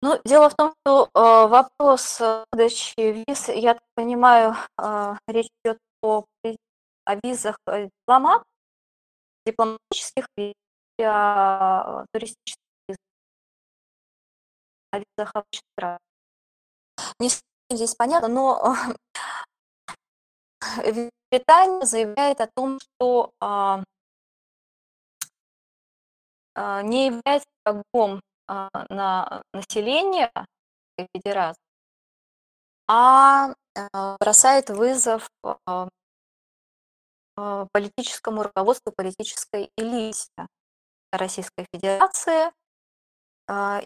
Ну, 0.00 0.20
дело 0.24 0.48
в 0.48 0.54
том, 0.54 0.72
что 0.80 1.08
э, 1.12 1.48
вопрос 1.48 2.20
выдачи 2.52 3.24
виз, 3.26 3.48
я 3.48 3.74
так 3.74 3.82
понимаю, 3.96 4.54
э, 4.80 5.14
речь 5.26 5.48
идет 5.64 5.78
о, 6.02 6.24
о 7.04 7.14
визах 7.24 7.58
дипломат, 7.66 8.44
дипломатических 9.50 10.26
виз, 10.36 10.54
о 11.00 12.04
туристических 12.12 12.96
визах 14.92 15.32
обычных 15.34 15.98
Не 17.20 17.30
здесь 17.70 17.94
понятно, 17.94 18.28
но 18.28 18.74
Британия 21.30 21.84
заявляет 21.84 22.40
о 22.40 22.48
том, 22.54 22.78
что 22.80 23.30
а, 23.40 23.82
а, 26.54 26.82
не 26.82 27.06
является 27.06 27.48
врагом 27.64 28.20
а, 28.46 28.68
на 28.88 29.42
население 29.52 30.32
Федерации, 31.14 31.62
а 32.88 33.54
бросает 34.18 34.70
вызов 34.70 35.28
политическому 37.72 38.42
руководству, 38.42 38.92
политической 38.92 39.70
элите 39.76 40.46
Российской 41.12 41.66
Федерации. 41.72 42.50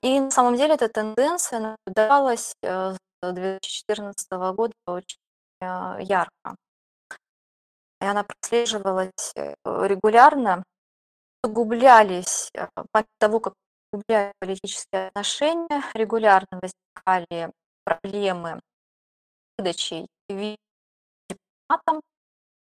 И 0.03 0.21
на 0.21 0.31
самом 0.31 0.57
деле 0.57 0.75
эта 0.75 0.89
тенденция 0.89 1.77
наблюдалась 1.87 2.55
э, 2.63 2.95
с 2.95 2.99
2014 3.23 4.31
года 4.31 4.75
очень 4.87 5.19
ярко 5.61 6.57
и 8.03 8.05
она 8.05 8.25
прослеживалась 8.25 9.33
э, 9.37 9.55
регулярно, 9.65 10.65
углублялись, 11.45 12.51
э, 12.55 12.67
по 12.91 13.05
того, 13.19 13.39
как 13.39 13.55
углубляли 13.93 14.33
политические 14.41 15.09
отношения, 15.09 15.83
регулярно 15.95 16.61
возникали 16.61 17.53
проблемы 17.85 18.61
выдачей 19.57 20.09
виз 20.29 20.57
дипломатам. 21.31 22.01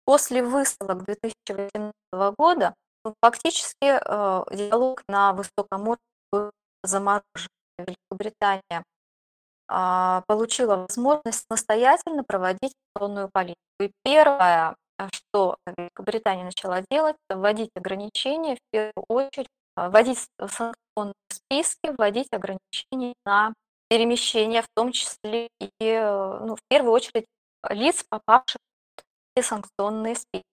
После 0.07 0.41
выставок 0.41 1.03
2018 1.03 1.91
года 2.37 2.73
ну, 3.03 3.13
фактически 3.21 3.75
э, 3.83 4.55
диалог 4.55 5.03
на 5.09 5.33
высоком 5.33 5.81
уровне 5.81 5.97
был 6.31 6.51
заморожен. 6.81 7.49
Великобритания 7.77 8.83
а, 9.67 10.23
получила 10.27 10.77
возможность 10.77 11.45
самостоятельно 11.47 12.23
проводить 12.23 12.73
санкционную 12.95 13.29
политику. 13.31 13.59
И 13.81 13.91
первое, 14.03 14.75
что 15.11 15.57
Великобритания 15.77 16.45
начала 16.45 16.81
делать, 16.89 17.17
вводить 17.29 17.69
ограничения, 17.75 18.55
в 18.55 18.59
первую 18.71 19.05
очередь, 19.09 19.49
а, 19.75 19.89
вводить 19.89 20.25
санкционные 20.39 21.13
списки, 21.29 21.93
вводить 21.95 22.29
ограничения 22.31 23.13
на 23.25 23.53
перемещение, 23.89 24.61
в 24.61 24.67
том 24.73 24.91
числе 24.91 25.49
и, 25.59 25.69
э, 25.79 26.39
ну, 26.41 26.55
в 26.55 26.61
первую 26.67 26.93
очередь, 26.93 27.25
лиц, 27.69 28.03
попавших 28.09 28.59
санкционные 29.43 30.15
списки. 30.15 30.45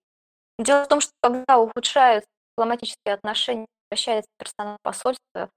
Дело 0.59 0.85
в 0.85 0.87
том, 0.87 1.01
что 1.01 1.11
когда 1.21 1.59
ухудшаются 1.59 2.29
дипломатические 2.51 3.15
отношения, 3.15 3.65
возвращается 3.89 4.29
персонал 4.37 4.77
посольства, 4.83 5.49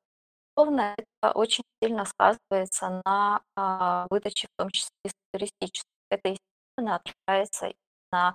безусловно, 0.57 0.95
это 0.97 1.33
очень 1.33 1.65
сильно 1.83 2.05
сказывается 2.05 3.03
на 3.05 3.41
а, 3.57 4.07
выдаче, 4.11 4.49
в 4.49 4.61
том 4.61 4.71
числе 4.71 4.91
туристических. 5.33 5.89
Это, 6.11 6.31
естественно, 6.31 6.97
отражается 6.97 7.69
и 7.69 7.75
на 8.13 8.35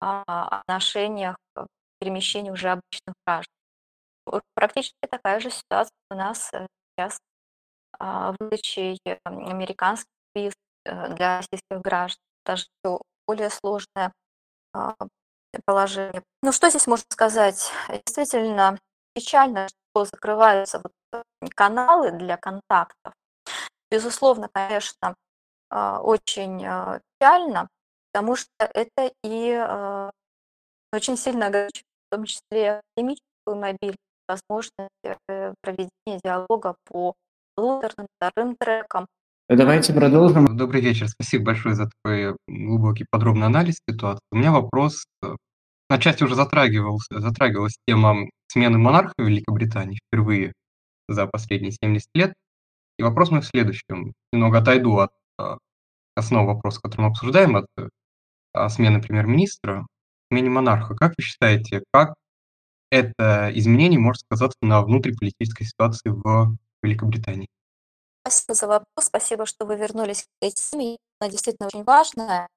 а, 0.00 0.60
отношениях 0.60 1.36
к 1.54 1.66
перемещению 2.00 2.54
уже 2.54 2.70
обычных 2.70 3.14
граждан. 3.26 3.54
Практически 4.54 4.96
такая 5.08 5.40
же 5.40 5.50
ситуация 5.50 5.92
у 6.10 6.14
нас 6.14 6.50
э, 6.54 6.66
сейчас 6.96 7.18
а, 7.98 8.34
выдачей 8.38 8.98
американских 9.24 10.08
виз 10.34 10.54
э, 10.84 11.14
для 11.14 11.38
российских 11.38 11.80
граждан. 11.82 12.20
Даже 12.44 12.64
более 13.26 13.50
сложное 13.50 14.12
а, 14.72 14.94
положение. 15.64 16.22
Ну, 16.42 16.52
что 16.52 16.68
здесь 16.70 16.86
можно 16.86 17.06
сказать? 17.10 17.70
Действительно 17.88 18.78
печально, 19.14 19.68
что 19.68 20.04
закрываются 20.04 20.80
вот 20.80 20.92
э, 21.12 21.46
каналы 21.54 22.10
для 22.12 22.36
контактов. 22.36 23.12
Безусловно, 23.90 24.48
конечно, 24.52 25.14
а, 25.70 26.00
очень 26.00 26.58
печально, 27.18 27.68
потому 28.12 28.36
что 28.36 28.50
это 28.58 29.12
и 29.22 29.52
очень 30.92 31.16
сильно 31.16 31.46
ограничивает, 31.46 31.86
в 32.08 32.16
том 32.16 32.24
числе 32.24 32.80
академическую 32.96 33.56
мобильность, 33.56 33.98
возможность 34.28 34.90
проведения 35.60 36.20
диалога 36.22 36.76
по 36.84 37.14
лутерным, 37.56 38.06
вторым 38.18 38.56
треком. 38.56 39.06
Давайте 39.48 39.92
продолжим. 39.92 40.56
Добрый 40.56 40.80
вечер. 40.80 41.06
Спасибо 41.06 41.44
большое 41.46 41.74
за 41.74 41.90
такой 41.90 42.34
глубокий, 42.48 43.04
подробный 43.10 43.46
анализ 43.46 43.76
ситуации. 43.86 44.22
У 44.32 44.36
меня 44.36 44.52
вопрос. 44.52 45.04
Э, 45.22 45.36
на 45.90 45.98
части 45.98 46.24
уже 46.24 46.34
затрагивался, 46.34 47.20
затрагивалась 47.20 47.76
тема 47.86 48.26
смены 48.46 48.78
монарха 48.78 49.12
в 49.18 49.22
Великобритании 49.22 49.98
впервые 50.06 50.54
за 51.08 51.26
последние 51.26 51.72
70 51.72 52.08
лет. 52.14 52.32
И 52.98 53.02
вопрос 53.02 53.30
мой 53.30 53.42
в 53.42 53.46
следующем. 53.46 54.14
Немного 54.32 54.60
отойду 54.60 54.96
от 54.96 55.10
э, 55.38 55.58
основного 56.16 56.54
вопроса, 56.54 56.80
который 56.80 57.02
мы 57.02 57.08
обсуждаем, 57.08 57.56
от 57.56 57.66
э, 57.76 58.68
смены 58.70 59.02
премьер-министра, 59.02 59.86
смене 60.32 60.48
монарха. 60.48 60.94
Как 60.94 61.12
вы 61.18 61.22
считаете, 61.22 61.82
как 61.92 62.14
это 62.90 63.50
изменение 63.54 64.00
может 64.00 64.22
сказаться 64.22 64.56
на 64.62 64.80
внутриполитической 64.80 65.64
ситуации 65.66 66.08
в 66.08 66.56
Великобритании. 66.82 67.48
Спасибо 68.26 68.54
за 68.54 68.66
вопрос, 68.66 69.06
спасибо, 69.06 69.44
что 69.44 69.66
вы 69.66 69.76
вернулись 69.76 70.22
к 70.22 70.26
этой 70.40 70.54
теме. 70.54 70.96
Она 71.20 71.30
действительно 71.30 71.66
очень 71.68 71.84
важная. 71.84 72.48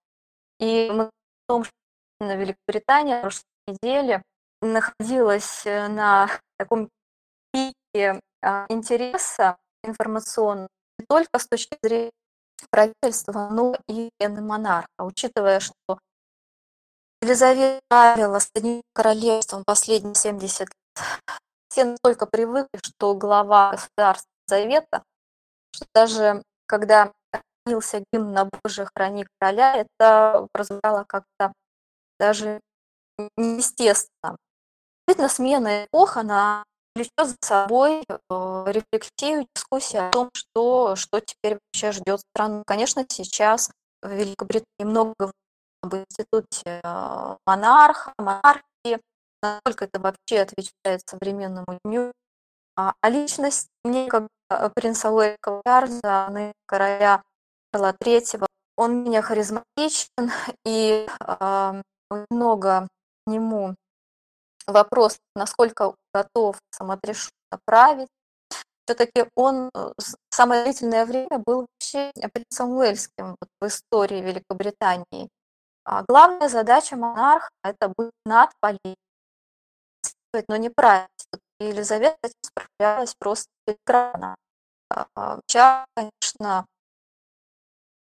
И 0.59 0.89
мы 0.89 1.05
в 1.07 1.11
том, 1.47 1.65
что 1.65 1.73
на 2.21 2.35
Великобритании 2.35 3.17
в 3.17 3.21
прошлой 3.21 3.43
неделе 3.67 4.23
находилась 4.61 5.65
э, 5.65 5.89
на 5.89 6.29
таком 6.57 6.89
пике 7.51 8.21
а, 8.41 8.65
интереса 8.69 9.57
информационного 9.83 10.69
не 10.99 11.05
только 11.05 11.37
с 11.37 11.47
точки 11.47 11.77
зрения 11.83 12.11
правительства, 12.71 13.49
но 13.49 13.75
и 13.87 14.09
монарха, 14.19 14.87
учитывая, 14.99 15.59
что 15.59 15.99
Елизавета 17.21 17.81
правила 17.89 18.39
Соединенным 18.39 18.83
Королевством 18.93 19.63
последние 19.65 20.15
70 20.15 20.61
лет 20.61 20.69
все 21.69 21.83
настолько 21.85 22.25
привыкли, 22.25 22.79
что 22.83 23.13
глава 23.15 23.71
государства 23.71 24.29
Завета, 24.47 25.03
что 25.77 25.85
даже 25.93 26.43
когда 26.65 27.13
хранился 27.31 28.03
гимн 28.11 28.33
на 28.33 28.45
Боже, 28.45 28.87
храни 28.95 29.25
короля, 29.39 29.75
это 29.75 30.47
прозвучало 30.51 31.05
как-то 31.07 31.53
даже 32.19 32.59
неестественно. 33.37 34.37
Действительно, 35.07 35.29
смена 35.29 35.85
эпох, 35.85 36.17
она 36.17 36.63
влечет 36.95 37.11
за 37.29 37.35
собой 37.41 38.03
э, 38.09 38.65
рефлексию, 38.67 39.47
дискуссию 39.55 40.07
о 40.07 40.11
том, 40.11 40.29
что, 40.33 40.95
что 40.95 41.19
теперь 41.19 41.59
вообще 41.59 41.91
ждет 41.91 42.19
страну. 42.19 42.63
Конечно, 42.65 43.05
сейчас 43.07 43.71
в 44.01 44.09
Великобритании 44.09 44.83
много 44.83 45.31
об 45.81 45.95
институте 45.95 46.81
э, 46.83 47.35
монарха, 47.45 48.13
монархии, 48.17 48.99
насколько 49.41 49.85
это 49.85 49.99
вообще 49.99 50.41
отвечает 50.41 51.01
современному 51.05 51.79
дню. 51.85 52.11
А, 52.75 52.93
а 53.01 53.09
личность 53.09 53.69
мне, 53.83 54.07
как 54.07 54.27
принца 54.75 55.11
Уэльского 55.11 55.61
Чарльза, 55.65 56.53
короля 56.65 57.23
Карла 57.71 57.95
III, 57.99 58.45
он 58.77 59.03
меня 59.03 59.21
харизматичен, 59.21 60.31
и 60.65 61.07
э, 61.07 61.81
много 62.29 62.87
к 63.25 63.29
нему 63.29 63.75
вопрос, 64.67 65.17
насколько 65.35 65.95
готов 66.13 66.57
самоотрешенно 66.71 67.59
править. 67.65 68.09
Все-таки 68.85 69.25
он 69.35 69.69
э, 69.73 69.91
самое 70.29 70.63
длительное 70.63 71.05
время 71.05 71.39
был 71.45 71.65
вообще 71.67 72.11
принцем 72.31 72.69
Уэльским 72.71 73.35
вот, 73.39 73.49
в 73.59 73.67
истории 73.67 74.21
Великобритании. 74.21 75.29
А 75.83 76.03
главная 76.03 76.49
задача 76.49 76.95
монарха– 76.95 77.49
это 77.63 77.91
быть 77.97 78.11
над 78.25 78.51
политикой, 78.59 78.95
но 80.47 80.57
не 80.57 80.69
править. 80.69 81.07
Елизавета 81.59 82.29
справлялась 82.41 83.15
просто 83.19 83.49
прекрасно. 83.65 84.35
Чарльз, 85.47 85.85
конечно, 85.95 86.65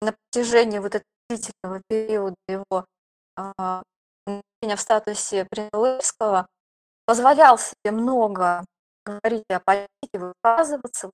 на 0.01 0.13
протяжении 0.13 0.79
вот 0.79 0.95
этого 0.95 1.03
длительного 1.29 1.81
периода 1.87 2.35
его 2.47 2.85
нахождения 3.35 4.75
в 4.75 4.81
статусе 4.81 5.45
принца 5.45 6.47
позволял 7.05 7.57
себе 7.57 7.91
много 7.91 8.65
говорить 9.05 9.45
о 9.49 9.59
политике, 9.59 10.19
высказываться. 10.19 11.11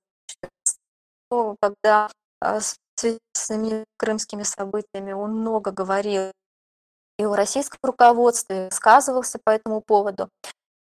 Когда 1.61 2.09
с 2.41 2.75
связанными 2.95 3.85
крымскими 3.97 4.43
событиями 4.43 5.11
он 5.11 5.39
много 5.39 5.71
говорил 5.71 6.31
и 7.17 7.25
о 7.25 7.35
российском 7.35 7.79
руководстве, 7.83 8.65
высказывался 8.65 9.39
по 9.43 9.51
этому 9.51 9.81
поводу. 9.81 10.29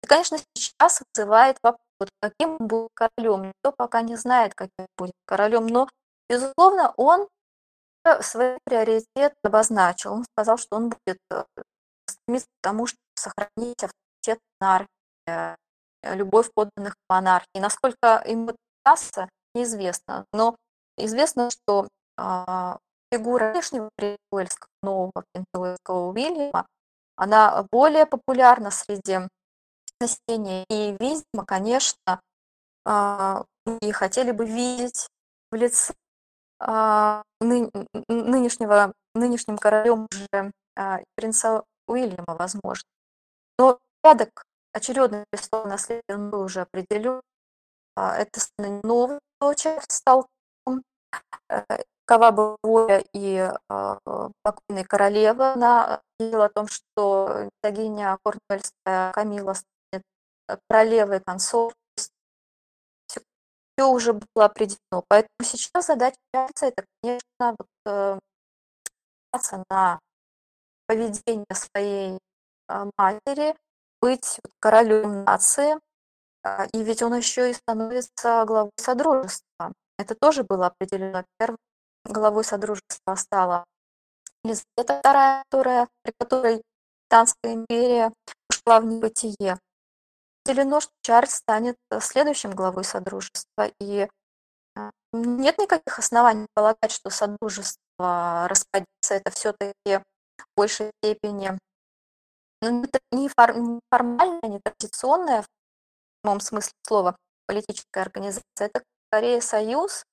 И, 0.04 0.06
конечно, 0.06 0.36
сейчас 0.54 1.00
вызывает 1.14 1.56
вопрос, 1.62 2.10
каким 2.20 2.58
он 2.60 2.66
был 2.66 2.90
королем. 2.92 3.44
Никто 3.44 3.72
пока 3.72 4.02
не 4.02 4.16
знает, 4.16 4.54
каким 4.54 4.86
будет 4.98 5.14
королем, 5.24 5.66
но, 5.66 5.88
безусловно, 6.28 6.92
он 6.98 7.26
свой 8.20 8.58
приоритет 8.66 9.32
обозначил. 9.42 10.12
Он 10.12 10.24
сказал, 10.24 10.58
что 10.58 10.76
он 10.76 10.90
будет 10.90 11.18
э, 11.30 11.44
стремиться 12.06 12.48
к 12.48 12.62
тому, 12.62 12.86
чтобы 12.86 13.00
сохранить 13.14 13.82
авторитет 13.82 14.40
монархии, 14.60 14.88
э, 15.26 15.56
любовь 16.14 16.50
подданных 16.54 16.96
монархии. 17.08 17.58
Насколько 17.58 18.22
ему 18.26 18.50
это 18.50 18.58
удастся, 18.84 19.30
неизвестно. 19.54 20.26
Но 20.34 20.54
известно, 20.98 21.48
что 21.50 21.88
э, 22.18 22.76
фигура 23.10 23.52
нынешнего 23.52 23.88
Уэльского, 24.30 24.68
нового 24.82 25.12
Уэльского 25.54 26.10
Уильяма, 26.10 26.66
она 27.16 27.64
более 27.72 28.04
популярна 28.04 28.70
среди 28.70 29.20
населения. 30.04 30.64
И, 30.68 30.96
видимо, 31.00 31.44
конечно, 31.46 32.20
а, 32.84 33.44
и 33.80 33.92
хотели 33.92 34.30
бы 34.30 34.44
видеть 34.46 35.08
в 35.50 35.56
лице 35.56 35.94
а, 36.58 37.22
нынешнего, 37.40 38.92
нынешним 39.14 39.58
королем 39.58 40.06
уже 40.10 40.52
а, 40.76 41.00
принца 41.14 41.64
Уильяма, 41.86 42.36
возможно. 42.36 42.88
Но 43.58 43.78
порядок 44.00 44.44
очередный 44.72 45.24
престол 45.30 45.64
наследия 45.66 46.16
был 46.16 46.42
уже 46.42 46.62
определен. 46.62 47.20
Это 47.96 48.40
новый 48.82 49.20
человек 49.56 49.84
стал 49.88 50.26
какова 52.06 52.30
была 52.32 52.56
воля 52.62 53.04
и 53.14 53.50
покойной 54.42 54.84
королевы. 54.84 55.52
Она 55.52 56.02
говорила 56.18 56.46
о 56.46 56.48
том, 56.48 56.66
что 56.68 57.48
Тагиня 57.62 58.18
Корнуэльская 58.24 59.12
Камила 59.12 59.54
королевой 60.68 61.20
концов. 61.20 61.72
все 63.06 63.88
уже 63.88 64.12
было 64.12 64.46
определено. 64.46 65.04
Поэтому 65.08 65.42
сейчас 65.42 65.86
задача 65.86 66.16
это, 66.32 66.84
конечно, 67.02 67.56
вот, 67.58 67.68
э, 67.86 68.18
на 69.70 69.98
поведение 70.86 71.46
своей, 71.52 72.18
а, 72.68 72.88
матери, 72.96 73.56
быть 74.00 74.40
королем 74.60 75.24
нации. 75.24 75.78
А, 76.44 76.66
и 76.72 76.82
ведь 76.82 77.02
он 77.02 77.14
еще 77.14 77.50
и 77.50 77.54
становится 77.54 78.44
главой 78.46 78.70
Содружества. 78.76 79.72
Это 79.98 80.14
тоже 80.14 80.44
было 80.44 80.66
определено. 80.66 81.24
Первой 81.38 81.58
главой 82.04 82.44
Содружества 82.44 83.14
стала 83.16 83.64
Елизавета 84.44 85.00
II, 85.02 85.42
которая, 85.50 85.88
при 86.02 86.12
которой 86.18 86.62
Британская 87.08 87.54
империя 87.54 88.12
ушла 88.50 88.80
в 88.80 88.86
небытие. 88.86 89.58
Определено, 90.44 90.80
что 90.80 90.92
Чарльз 91.02 91.36
станет 91.36 91.76
следующим 92.00 92.50
главой 92.50 92.84
Содружества. 92.84 93.70
И 93.80 94.08
а, 94.76 94.90
нет 95.12 95.56
никаких 95.58 95.98
оснований 95.98 96.46
полагать, 96.54 96.90
что 96.90 97.08
Содружество 97.08 98.46
распадется. 98.48 99.14
Это 99.14 99.30
все-таки 99.30 99.98
в 100.38 100.44
большей 100.56 100.90
степени 101.02 101.58
ну, 102.60 102.84
не 103.12 103.28
традиционная 104.60 105.42
в 105.42 105.46
прямом 106.22 106.40
смысле 106.40 106.72
слова 106.86 107.16
политическая 107.46 108.02
организация. 108.02 108.44
Это 108.58 108.82
скорее 109.08 109.40
союз 109.40 110.04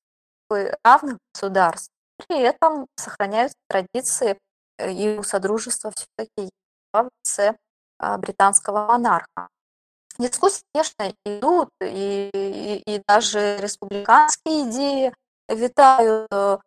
равных 0.83 1.17
государств. 1.33 1.89
При 2.27 2.39
этом 2.39 2.87
сохраняются 2.97 3.55
традиции 3.67 4.37
э, 4.77 4.91
и 4.91 5.17
у 5.17 5.23
Содружества 5.23 5.91
все-таки 5.91 6.51
в 6.93 7.09
лице 7.23 7.55
а, 7.99 8.17
британского 8.17 8.85
монарха. 8.85 9.49
Дискуссии, 10.21 10.61
конечно, 10.73 11.13
идут, 11.25 11.69
и, 11.81 12.29
и, 12.31 12.83
и 12.85 13.01
даже 13.07 13.57
республиканские 13.57 14.69
идеи 14.69 15.13
витают 15.49 16.27
э, 16.31 16.57
в 16.57 16.61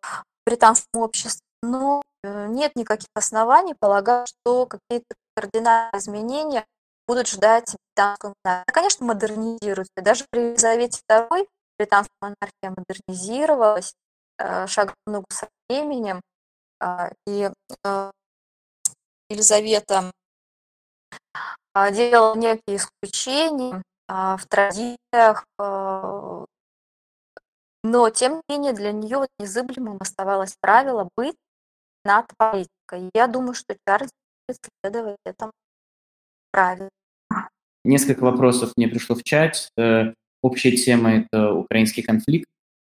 британском 0.45 1.01
обществе, 1.01 1.45
но 1.63 2.01
э, 2.23 2.47
нет 2.47 2.73
никаких 2.75 3.07
оснований 3.15 3.73
полагать, 3.79 4.27
что 4.27 4.65
какие-то 4.65 5.15
кардинальные 5.37 5.99
изменения 5.99 6.65
будут 7.07 7.29
ждать 7.29 7.75
британскую 7.95 8.33
монархию. 8.43 8.73
Конечно, 8.73 9.05
модернизируется. 9.05 9.93
Даже 10.01 10.25
при 10.29 10.49
Елизавете 10.49 10.99
II 11.09 11.47
британская 11.79 12.15
монархия 12.19 12.75
модернизировалась, 12.75 13.93
э, 14.37 14.67
шагом 14.67 14.95
ногу 15.07 15.27
со 15.31 15.47
временем, 15.69 16.21
и 17.25 17.49
Елизавета 19.29 20.11
а, 21.75 21.91
делала 21.91 22.35
некие 22.37 22.77
исключения 22.77 23.83
а, 24.07 24.37
в 24.37 24.45
традициях, 24.47 25.45
а, 25.59 26.45
но 27.83 28.09
тем 28.09 28.41
не 28.47 28.55
менее 28.55 28.71
для 28.71 28.93
нее 28.93 29.27
незыблемым 29.39 29.97
оставалось 29.99 30.55
правило 30.61 31.09
быть 31.17 31.35
над 32.05 32.27
политикой. 32.37 33.09
Я 33.13 33.27
думаю, 33.27 33.55
что 33.55 33.75
Чарльз 33.85 34.09
будет 34.47 34.59
следовать 34.81 35.17
этому 35.25 35.51
правилу. 36.51 36.89
Несколько 37.83 38.23
вопросов 38.23 38.71
мне 38.77 38.87
пришло 38.87 39.17
в 39.17 39.23
чат. 39.23 39.67
Э, 39.77 40.13
общая 40.41 40.71
тема– 40.77 41.11
это 41.13 41.51
украинский 41.51 42.03
конфликт. 42.03 42.47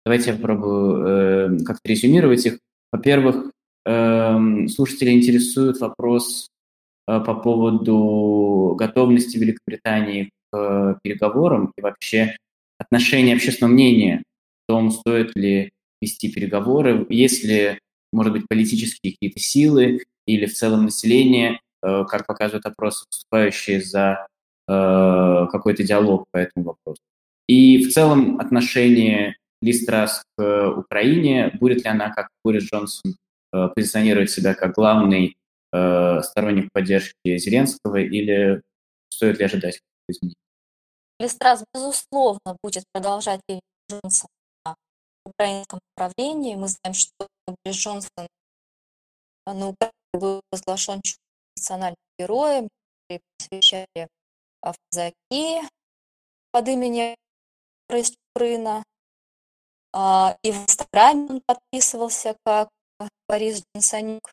Давайте 0.05 0.31
я 0.31 0.37
попробую 0.37 1.59
э, 1.59 1.63
как-то 1.65 1.87
резюмировать 1.87 2.45
их. 2.47 2.59
Во-первых, 2.91 3.51
эм, 3.85 4.67
слушатели 4.67 5.11
интересует 5.11 5.79
вопрос 5.79 6.51
Э, 6.51 6.60
по 7.05 7.35
поводу 7.35 8.75
готовности 8.77 9.37
Великобритании 9.37 10.31
к 10.51 10.57
э, 10.57 10.95
переговорам 11.01 11.73
и 11.77 11.81
вообще 11.81 12.35
отношения 12.77 13.33
общественного 13.33 13.73
мнения 13.73 14.23
о 14.67 14.73
том, 14.73 14.91
стоит 14.91 15.35
ли 15.35 15.71
вести 16.01 16.31
переговоры, 16.31 17.05
есть 17.09 17.43
ли, 17.43 17.79
может 18.11 18.33
быть, 18.33 18.47
политические 18.47 19.13
какие-то 19.13 19.39
силы 19.39 20.03
или 20.25 20.45
в 20.45 20.53
целом 20.53 20.85
население, 20.85 21.59
э, 21.83 22.05
как 22.07 22.27
показывают 22.27 22.65
опросы, 22.65 23.05
выступающие 23.11 23.81
за 23.81 24.27
какой-то 24.67 25.83
диалог 25.83 26.25
по 26.31 26.37
этому 26.37 26.67
вопросу. 26.67 27.01
И 27.47 27.83
в 27.83 27.91
целом 27.91 28.39
отношение 28.39 29.35
Ли 29.61 29.73
Страс 29.73 30.23
к 30.37 30.69
Украине, 30.77 31.51
будет 31.59 31.83
ли 31.83 31.89
она, 31.89 32.09
как 32.09 32.29
Борис 32.45 32.71
Джонсон, 32.71 33.15
позиционировать 33.51 34.29
себя 34.29 34.53
как 34.53 34.75
главный 34.75 35.35
э, 35.71 36.21
сторонник 36.23 36.71
поддержки 36.71 37.37
Зеленского 37.37 37.97
или 37.97 38.61
стоит 39.09 39.39
ли 39.39 39.45
ожидать 39.45 39.79
изменений? 40.07 40.35
Листрас, 41.19 41.63
безусловно, 41.73 42.57
будет 42.63 42.83
продолжать 42.93 43.41
Джонсон 43.89 44.29
на 44.65 44.75
украинском 45.25 45.79
направлении. 45.95 46.55
Мы 46.55 46.67
знаем, 46.67 46.93
что 46.93 47.27
Джонсон 47.67 48.27
на 49.45 49.67
Украине 49.69 49.93
был 50.13 50.41
возглашен 50.51 51.01
национальным 51.55 51.97
героем, 52.17 52.69
посвящали 53.37 54.07
в 54.61 54.75
казаки 54.89 55.61
под 56.51 56.67
именем 56.67 57.15
Чупрына. 58.33 58.83
А, 59.93 60.37
и 60.43 60.51
в 60.51 60.63
Инстаграме 60.63 61.27
он 61.29 61.41
подписывался 61.45 62.35
как 62.45 62.69
Борис 63.27 63.63
Джонсонюк. 63.75 64.31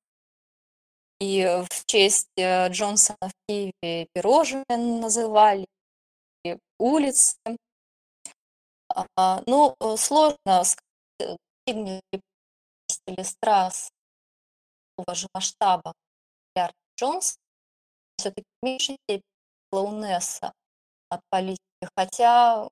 И 1.20 1.44
в 1.44 1.84
честь 1.86 2.28
э, 2.36 2.68
Джонсона 2.68 3.18
в 3.22 3.32
Киеве 3.48 4.06
пирожные 4.12 4.64
называли, 4.68 5.66
и 6.44 6.56
улицы. 6.78 7.36
А, 9.16 9.42
ну, 9.46 9.74
э, 9.80 9.96
сложно 9.96 10.36
сказать, 10.64 10.78
достигнет 11.18 12.02
ли 12.12 12.20
или 13.06 13.22
страс 13.22 13.90
такого 14.96 15.14
же 15.14 15.26
масштаба 15.34 15.92
Джонс, 16.98 17.38
все-таки 18.16 18.46
в 18.60 18.66
меньшей 18.66 18.96
степени 19.04 19.22
клоунесса 19.70 20.52
от 21.10 21.20
политики, 21.30 21.88
хотя 21.96 22.68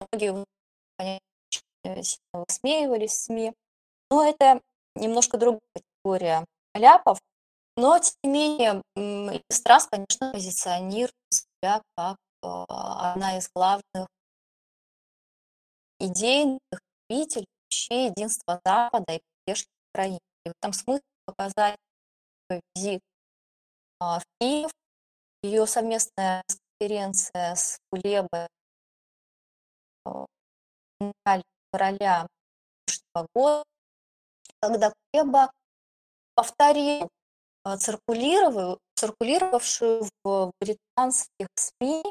многие, 0.00 0.44
конечно, 1.84 2.22
высмеивались 2.32 3.12
в 3.12 3.22
СМИ, 3.24 3.52
но 4.10 4.24
это 4.24 4.62
немножко 4.94 5.36
другая 5.36 5.60
категория 5.74 6.46
ляпов, 6.74 7.18
но, 7.76 7.98
тем 7.98 8.32
не 8.32 8.58
менее, 8.58 9.42
Страс, 9.50 9.86
конечно, 9.86 10.32
позиционирует 10.32 11.14
себя 11.30 11.82
как 11.96 12.16
а, 12.42 13.12
одна 13.12 13.38
из 13.38 13.48
главных 13.54 14.08
идейных 15.98 16.58
деятелей 17.08 17.46
вообще 17.64 18.06
единства 18.06 18.60
Запада 18.64 19.14
и 19.14 19.20
поддержки 19.46 19.70
Украины. 19.92 20.20
И 20.44 20.48
в 20.48 20.52
этом 20.52 20.72
смысле 20.72 21.02
показать 21.24 21.78
визит 22.74 23.00
а, 24.00 24.18
в 24.18 24.24
Киев, 24.40 24.70
ее 25.42 25.66
совместная 25.66 26.42
конференция 26.78 27.54
с 27.54 27.78
Кулебой 27.90 28.48
февраля 31.72 32.26
прошлого 32.84 33.26
года, 33.34 33.64
когда 34.60 34.92
Кулеба 35.12 35.50
повторил 36.34 37.08
а, 37.64 37.76
циркулировавшую, 37.76 40.08
в 40.24 40.52
британских 40.60 41.48
СМИ, 41.56 42.02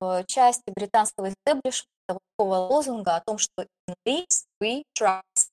в 0.00 0.24
части 0.26 0.70
британского 0.74 1.30
истеблишмента 1.30 2.18
лозунга 2.38 3.16
о 3.16 3.20
том, 3.20 3.38
что 3.38 3.62
in 3.62 3.94
this 4.06 4.44
we 4.62 4.82
trust. 4.98 5.48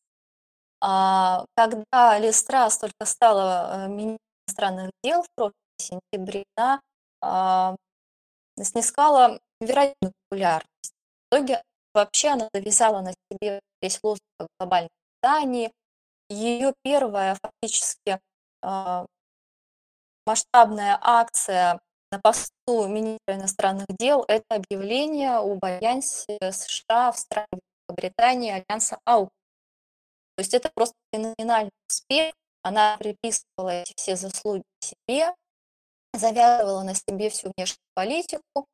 А, 0.81 1.45
когда 1.55 2.17
Ли 2.19 2.31
Страс 2.31 2.77
только 2.77 3.05
стала 3.05 3.85
э, 3.85 3.87
министром 3.87 4.19
иностранных 4.49 4.91
дел 5.03 5.23
в 5.23 5.27
прошлом 5.35 5.53
сентябре, 5.77 6.43
она 6.55 6.81
а, 7.21 7.75
снискала 8.61 9.39
невероятную 9.61 10.13
популярность. 10.29 10.93
В 11.29 11.35
итоге 11.35 11.61
вообще 11.93 12.29
она 12.29 12.49
завязала 12.53 13.01
на 13.01 13.13
себе 13.31 13.59
весь 13.81 13.99
лозунг 14.03 14.21
о 14.39 14.47
глобальном 14.59 14.89
питании, 15.21 15.71
ее 16.29 16.73
первая 16.83 17.37
фактически 17.41 18.19
а, 18.61 19.05
масштабная 20.25 20.97
акция 21.01 21.79
на 22.11 22.19
посту 22.19 22.87
министра 22.87 23.35
иностранных 23.35 23.87
дел– 23.99 24.25
это 24.27 24.45
объявление 24.49 25.37
об 25.37 25.63
альянсе 25.63 26.37
США, 26.51 27.09
Австралии, 27.09 27.61
Великобритании, 27.87 28.51
альянса 28.51 28.99
АУК. 29.05 29.29
То 30.35 30.41
есть 30.41 30.53
это 30.53 30.71
просто 30.73 30.95
феноменальный 31.13 31.71
успех. 31.89 32.33
Она 32.61 32.97
приписывала 32.97 33.69
эти 33.69 33.93
все 33.95 34.15
заслуги 34.15 34.63
себе, 34.81 35.33
завязывала 36.13 36.83
на 36.83 36.93
себе 36.95 37.29
всю 37.29 37.51
внешнюю 37.55 37.79
политику 37.93 38.67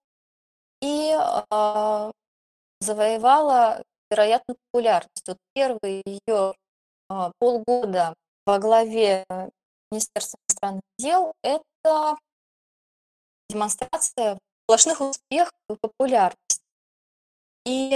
и 0.82 1.12
э, 1.12 2.12
завоевала 2.80 3.84
вероятную 4.10 4.58
популярность. 4.72 5.28
Вот 5.28 5.38
первый 5.53 6.01
ее 6.06 6.53
полгода 7.39 8.16
во 8.45 8.60
главе 8.60 9.26
Министерства 9.91 10.38
иностранных 10.47 10.84
дел– 10.97 11.34
это 11.43 12.18
демонстрация 13.49 14.39
сплошных 14.64 15.01
успехов 15.01 15.53
и 15.70 15.76
популярности. 15.80 16.62
И 17.66 17.91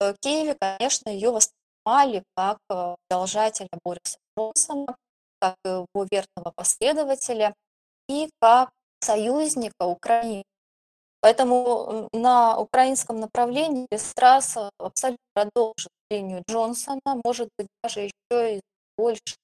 в 0.00 0.14
Киеве, 0.20 0.54
конечно, 0.54 1.08
ее 1.10 1.30
воспринимали 1.30 2.22
как 2.36 2.58
продолжателя 2.68 3.68
Бориса 3.84 4.18
Джонсона, 4.38 4.96
как 5.40 5.56
его 5.64 5.86
верного 5.94 6.52
последователя 6.54 7.54
и 8.08 8.30
как 8.40 8.70
союзника 9.00 9.86
Украины. 9.86 10.44
Поэтому 11.20 12.08
на 12.12 12.58
украинском 12.58 13.18
направлении 13.20 13.86
Листрас 13.90 14.56
абсолютно 14.78 15.18
продолжит 15.34 15.90
линию 16.10 16.42
Джонсона, 16.48 17.20
может 17.24 17.48
быть, 17.58 17.68
даже 17.82 18.00
еще 18.00 18.56
и 18.56 18.60
больше 18.96 19.36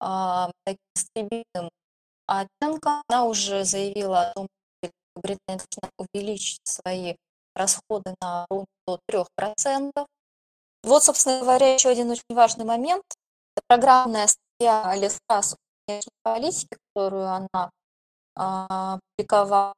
а, 0.00 0.50
таким 0.64 0.80
стремительным 0.96 1.70
оттенком. 2.26 3.02
Она 3.08 3.24
уже 3.24 3.64
заявила 3.64 4.22
о 4.22 4.32
том, 4.32 4.48
что 4.82 4.92
Британия 5.16 5.64
должна 5.70 5.90
увеличить 5.98 6.60
свои 6.64 7.16
расходы 7.54 8.14
на 8.20 8.46
ровно 8.48 8.66
до 8.86 8.98
3%. 9.10 10.06
Вот, 10.82 11.04
собственно 11.04 11.40
говоря, 11.40 11.74
еще 11.74 11.90
один 11.90 12.10
очень 12.10 12.22
важный 12.30 12.64
момент. 12.64 13.04
Это 13.56 13.64
программная 13.68 14.28
статья 14.28 14.94
Листрас 14.96 15.56
внешней 15.86 16.10
политики, 16.22 16.76
которую 16.94 17.28
она 17.28 17.70
а, 18.36 18.98
публиковала 19.16 19.74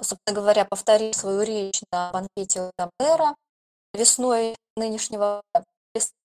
собственно 0.00 0.34
говоря, 0.34 0.64
повторил 0.64 1.12
свою 1.14 1.42
речь 1.42 1.80
на 1.92 2.10
банкете 2.12 2.70
Гамбера 2.78 3.34
весной 3.94 4.56
нынешнего 4.76 5.42
года, 5.54 5.66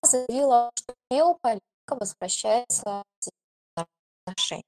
заявила, 0.02 0.70
что 0.74 0.94
геополитика 1.10 1.62
возвращается 1.88 3.02
в 3.76 3.86
отношения. 4.26 4.64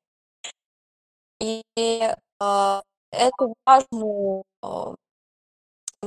И 1.41 1.63
э, 1.81 2.83
эту 3.11 3.55
важную 3.67 4.45
э, 4.63 4.95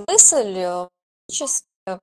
мысль 0.08 0.58
э, 0.58 0.88
э, 1.86 2.00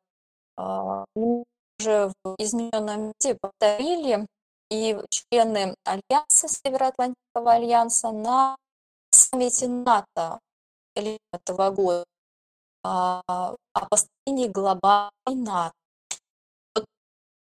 мы 1.14 1.44
уже 1.80 2.12
в 2.22 2.34
измененном 2.38 3.12
виде 3.20 3.36
повторили, 3.40 4.26
и 4.70 4.96
члены 5.10 5.74
Альянса, 5.84 6.48
Североатлантического 6.48 7.52
альянса 7.52 8.10
на 8.12 8.56
саммите 9.10 9.68
НАТО 9.68 10.40
этого 10.94 11.70
года 11.70 12.04
а, 12.04 12.13
о 12.84 13.56
построении 13.90 14.48
глобальной 14.48 15.10
НАТО. 15.26 15.72
Вот 16.74 16.84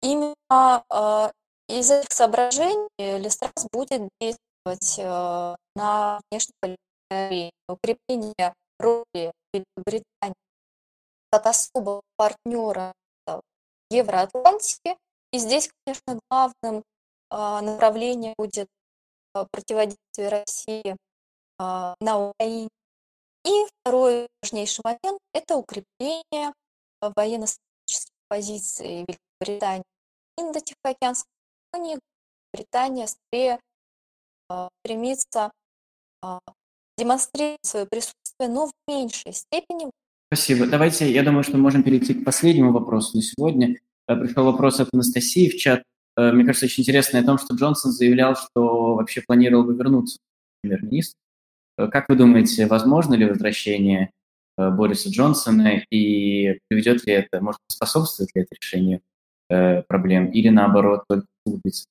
именно 0.00 0.34
а, 0.48 1.32
из 1.68 1.90
этих 1.90 2.12
соображений 2.12 2.88
Листрас 2.98 3.66
будет 3.72 4.08
действовать 4.20 5.00
а, 5.00 5.56
на 5.74 6.20
внешней 6.30 6.54
политике 6.60 7.50
укрепление 7.68 8.54
роли 8.78 9.32
Великобритании 9.52 10.36
как 11.30 11.46
особого 11.46 12.02
партнера 12.16 12.92
в 13.26 13.42
Евроатлантике. 13.90 14.96
И 15.32 15.38
здесь, 15.38 15.70
конечно, 15.84 16.20
главным 16.30 16.82
направлением 17.30 18.34
будет 18.36 18.68
противодействие 19.50 20.28
России 20.28 20.96
на 21.58 22.18
Украине 22.18 22.68
и 23.44 23.66
второй 23.80 24.28
важнейший 24.42 24.82
момент– 24.84 25.20
это 25.34 25.56
укрепление 25.56 26.52
военно-стратегических 27.00 28.12
позиций 28.28 29.06
Великобритании 29.40 29.84
в 30.36 30.40
Индо-Тихоокеанском 30.40 31.28
регионе. 31.74 31.98
Британия 32.52 33.06
скорее 33.06 33.60
а, 34.48 34.68
стремится 34.80 35.50
а, 36.22 36.38
демонстрировать 36.98 37.64
свое 37.64 37.86
присутствие, 37.86 38.48
но 38.48 38.66
в 38.66 38.72
меньшей 38.86 39.32
степени. 39.32 39.90
Спасибо. 40.32 40.66
Давайте, 40.66 41.10
я 41.10 41.22
думаю, 41.22 41.42
что 41.42 41.56
мы 41.56 41.62
можем 41.62 41.82
перейти 41.82 42.14
к 42.14 42.24
последнему 42.24 42.72
вопросу 42.72 43.16
на 43.16 43.22
сегодня. 43.22 43.76
Э, 44.08 44.16
пришел 44.16 44.44
вопрос 44.44 44.80
от 44.80 44.88
Анастасии 44.92 45.48
в 45.48 45.56
чат. 45.56 45.82
Э, 46.16 46.32
мне 46.32 46.44
кажется, 46.44 46.66
очень 46.66 46.82
интересно 46.82 47.18
о 47.18 47.24
том, 47.24 47.38
что 47.38 47.54
Джонсон 47.54 47.92
заявлял, 47.92 48.36
что 48.36 48.94
вообще 48.94 49.22
планировал 49.22 49.64
бы 49.64 49.74
вернуться 49.74 50.18
премьер-министр. 50.60 51.16
Э, 51.78 51.88
как 51.88 52.08
вы 52.08 52.16
думаете, 52.16 52.66
возможно 52.66 53.14
ли 53.14 53.28
возвращение 53.28 54.10
э, 54.56 54.70
Бориса 54.70 55.10
Джонсона 55.10 55.82
и 55.90 56.58
приведет 56.68 57.06
ли 57.06 57.14
это, 57.14 57.40
может, 57.40 57.60
способствует 57.68 58.30
ли 58.34 58.42
это 58.42 58.54
решению 58.54 59.00
э, 59.48 59.82
проблем 59.82 60.30
или 60.30 60.48
наоборот 60.48 61.04
только 61.08 61.26
углубится? 61.44 61.86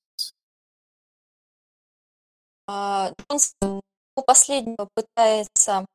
А, 2.68 3.12
Джонсон 3.30 3.82
у 4.16 4.22
последнего 4.24 4.88
пытается 4.94 5.86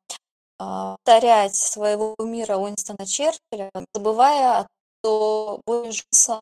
а, 0.59 0.97
повторять 1.05 1.55
своего 1.55 2.14
мира 2.18 2.57
Уинстона 2.57 3.07
Черчилля, 3.07 3.70
забывая, 3.95 4.66
что 5.03 5.61
Борис 5.66 6.05
Джонсон 6.12 6.41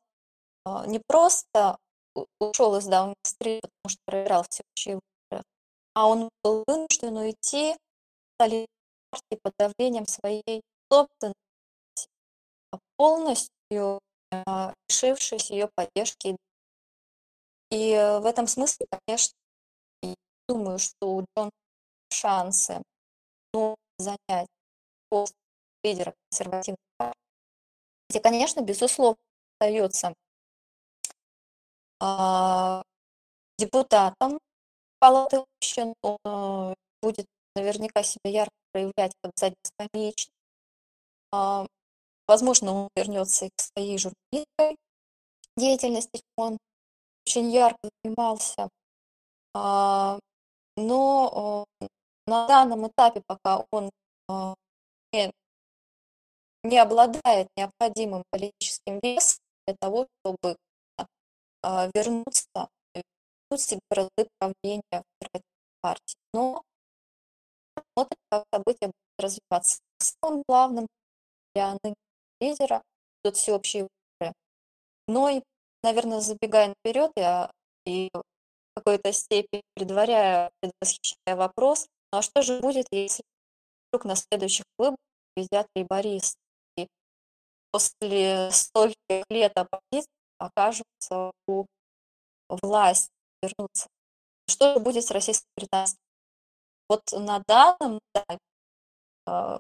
а, 0.65 0.87
не 0.87 1.01
просто 1.07 1.79
ушел 2.41 2.77
из 2.77 2.87
Даунинг-стрит, 2.87 3.63
потому 3.63 3.91
что 3.91 3.99
проиграл 4.07 4.45
всеобщие 4.49 5.01
а 5.95 6.09
он 6.09 6.29
был 6.43 6.65
вынужден 6.67 7.17
уйти 7.17 7.77
партии 8.37 8.67
под 9.43 9.55
давлением 9.59 10.07
своей 10.07 10.63
собственности, 10.91 12.09
полностью 12.97 14.01
а, 14.31 14.75
лишившись 14.89 15.51
ее 15.51 15.71
поддержки. 15.75 16.37
И 17.71 17.93
э, 17.93 18.21
в 18.21 18.27
этом 18.27 18.47
смысле, 18.47 18.87
конечно, 19.07 19.35
думаю, 20.49 20.79
что 20.79 21.17
у 21.17 21.25
Джон 21.37 21.51
шансы 22.11 22.83
ну, 23.53 23.77
занять 23.99 24.49
пост 25.09 25.35
лидера 25.83 26.15
консервативной 26.31 26.79
партии. 26.97 27.19
Хотя, 28.09 28.21
конечно, 28.21 28.61
безусловно, 28.61 29.19
остается 29.61 30.15
а, 32.01 32.83
депутатом 33.59 34.39
палаты 35.05 35.45
общин, 35.61 35.93
он 36.01 36.17
э, 36.25 36.75
будет 37.03 37.27
наверняка 37.55 38.03
себя 38.03 38.31
ярко 38.31 38.55
проявлять 38.73 39.13
как 39.23 39.33
заднескамеечник. 39.37 40.33
А, 41.31 41.67
возможно, 42.27 42.73
он 42.73 42.89
вернется 42.97 43.45
и 43.45 43.51
к 43.51 43.61
своей 43.61 43.99
журналистской 43.99 44.79
деятельности, 45.59 46.23
он 46.39 46.57
очень 47.27 47.51
ярко 47.51 47.91
занимался. 48.03 48.71
А, 49.53 50.19
но 50.79 51.67
э, 51.83 51.87
на 52.27 52.49
данном 52.49 52.89
этапе, 52.89 53.23
пока 53.27 53.63
он 53.71 53.91
э, 54.31 54.55
не 56.63 56.79
обладает 56.79 57.49
необходимым 57.59 58.23
политическим 58.31 59.01
весом 59.03 59.37
для 59.67 59.77
того, 59.79 60.07
чтобы 60.23 60.57
вернуться 61.95 62.69
себе 63.57 63.81
разы 63.91 64.29
правления 64.39 65.05
партии. 65.81 66.17
Но 66.33 66.63
смотрим, 67.95 68.19
как 68.31 68.45
события 68.53 68.87
будут 68.87 69.19
развиваться. 69.19 69.79
Самым 69.99 70.43
главным 70.49 70.87
для 71.55 71.73
нынешнего 71.83 71.95
лидера 72.41 72.83
будут 73.23 73.37
всеобщие 73.37 73.83
выборы. 73.83 74.35
Но 75.07 75.29
и, 75.29 75.43
наверное, 75.83 76.21
забегая 76.21 76.69
наперед, 76.69 77.13
я 77.17 77.51
и 77.87 78.11
в 78.15 78.23
какой-то 78.77 79.13
степени 79.13 79.63
предваряя, 79.75 80.51
предвосхищая 80.61 81.37
вопрос, 81.37 81.87
ну 82.13 82.19
а 82.19 82.23
что 82.23 82.43
же 82.43 82.61
будет, 82.61 82.87
если 82.91 83.23
вдруг 83.89 84.05
на 84.05 84.17
следующих 84.17 84.65
выборах 84.79 84.99
победят 85.35 85.67
лейбористы? 85.77 86.39
И 86.77 86.89
после 87.71 88.51
стольких 88.51 89.25
лет 89.29 89.53
оппозиции 89.57 90.11
окажутся 90.39 91.33
у 91.47 91.67
власти 92.49 93.14
вернуться. 93.47 93.89
Что 94.49 94.79
будет 94.79 95.05
с 95.05 95.11
российско-британским? 95.11 95.99
Вот 96.89 97.03
на 97.13 97.43
данном 97.47 97.99
этапе 98.13 98.39
э, 99.27 99.59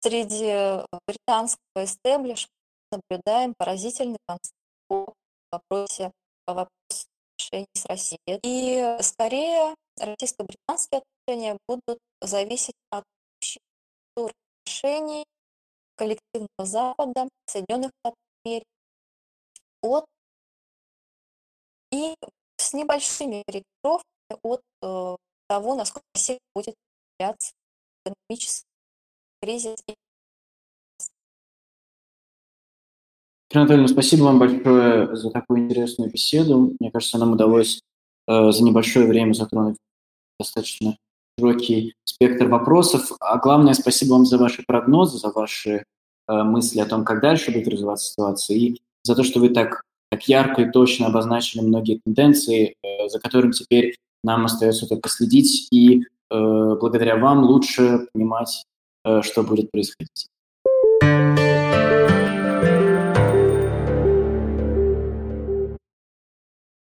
среди 0.00 0.84
британского 1.06 1.84
эстеблишмента 1.84 2.50
наблюдаем 2.92 3.54
поразительный 3.56 4.18
конфликт 4.26 4.54
по 4.88 5.14
вопросе, 5.50 6.12
по 6.44 6.54
вопросу 6.54 7.08
отношений 7.34 7.68
с 7.74 7.86
Россией. 7.86 8.40
И 8.42 9.02
скорее 9.02 9.74
российско-британские 9.98 11.02
отношения 11.02 11.56
будут 11.66 11.98
зависеть 12.20 12.74
от 12.90 13.04
общей 13.38 13.60
отношений 14.16 15.24
коллективного 15.96 16.48
Запада, 16.58 17.28
Соединенных 17.46 17.90
Штатов 18.00 18.18
Америки, 18.44 18.66
от 19.82 20.04
и 21.90 22.14
с 22.62 22.72
небольшими 22.72 23.42
корректировками 23.46 24.38
от 24.42 24.60
э, 24.82 25.16
того, 25.48 25.74
насколько 25.74 26.06
сильно 26.14 26.40
будет 26.54 26.74
являться 27.18 27.52
экономический 28.04 28.66
кризис. 29.42 29.76
Анатольевна, 33.52 33.88
спасибо 33.88 34.24
вам 34.24 34.38
большое 34.38 35.14
за 35.14 35.30
такую 35.30 35.60
интересную 35.60 36.10
беседу. 36.10 36.74
Мне 36.80 36.90
кажется, 36.90 37.18
нам 37.18 37.32
удалось 37.32 37.80
э, 38.28 38.50
за 38.50 38.64
небольшое 38.64 39.06
время 39.06 39.34
затронуть 39.34 39.76
достаточно 40.38 40.96
широкий 41.38 41.94
спектр 42.04 42.46
вопросов. 42.46 43.12
А 43.20 43.38
главное, 43.38 43.74
спасибо 43.74 44.12
вам 44.12 44.24
за 44.24 44.38
ваши 44.38 44.62
прогнозы, 44.66 45.18
за 45.18 45.30
ваши 45.30 45.84
мысли 46.28 46.78
о 46.78 46.86
том, 46.86 47.04
как 47.04 47.20
дальше 47.20 47.50
будет 47.50 47.66
развиваться 47.68 48.12
ситуация, 48.12 48.56
и 48.56 48.80
за 49.02 49.16
то, 49.16 49.24
что 49.24 49.40
вы 49.40 49.48
так, 49.48 49.82
так 50.12 50.28
ярко 50.28 50.60
и 50.60 50.70
точно 50.70 51.06
обозначили 51.06 51.62
многие 51.62 51.98
тенденции, 52.04 52.76
за 53.06 53.18
которыми 53.18 53.52
теперь 53.52 53.96
нам 54.22 54.44
остается 54.44 54.86
только 54.86 55.08
следить 55.08 55.68
и 55.72 56.02
благодаря 56.28 57.16
вам 57.16 57.44
лучше 57.44 58.08
понимать, 58.12 58.66
что 59.22 59.42
будет 59.42 59.70
происходить. 59.70 60.28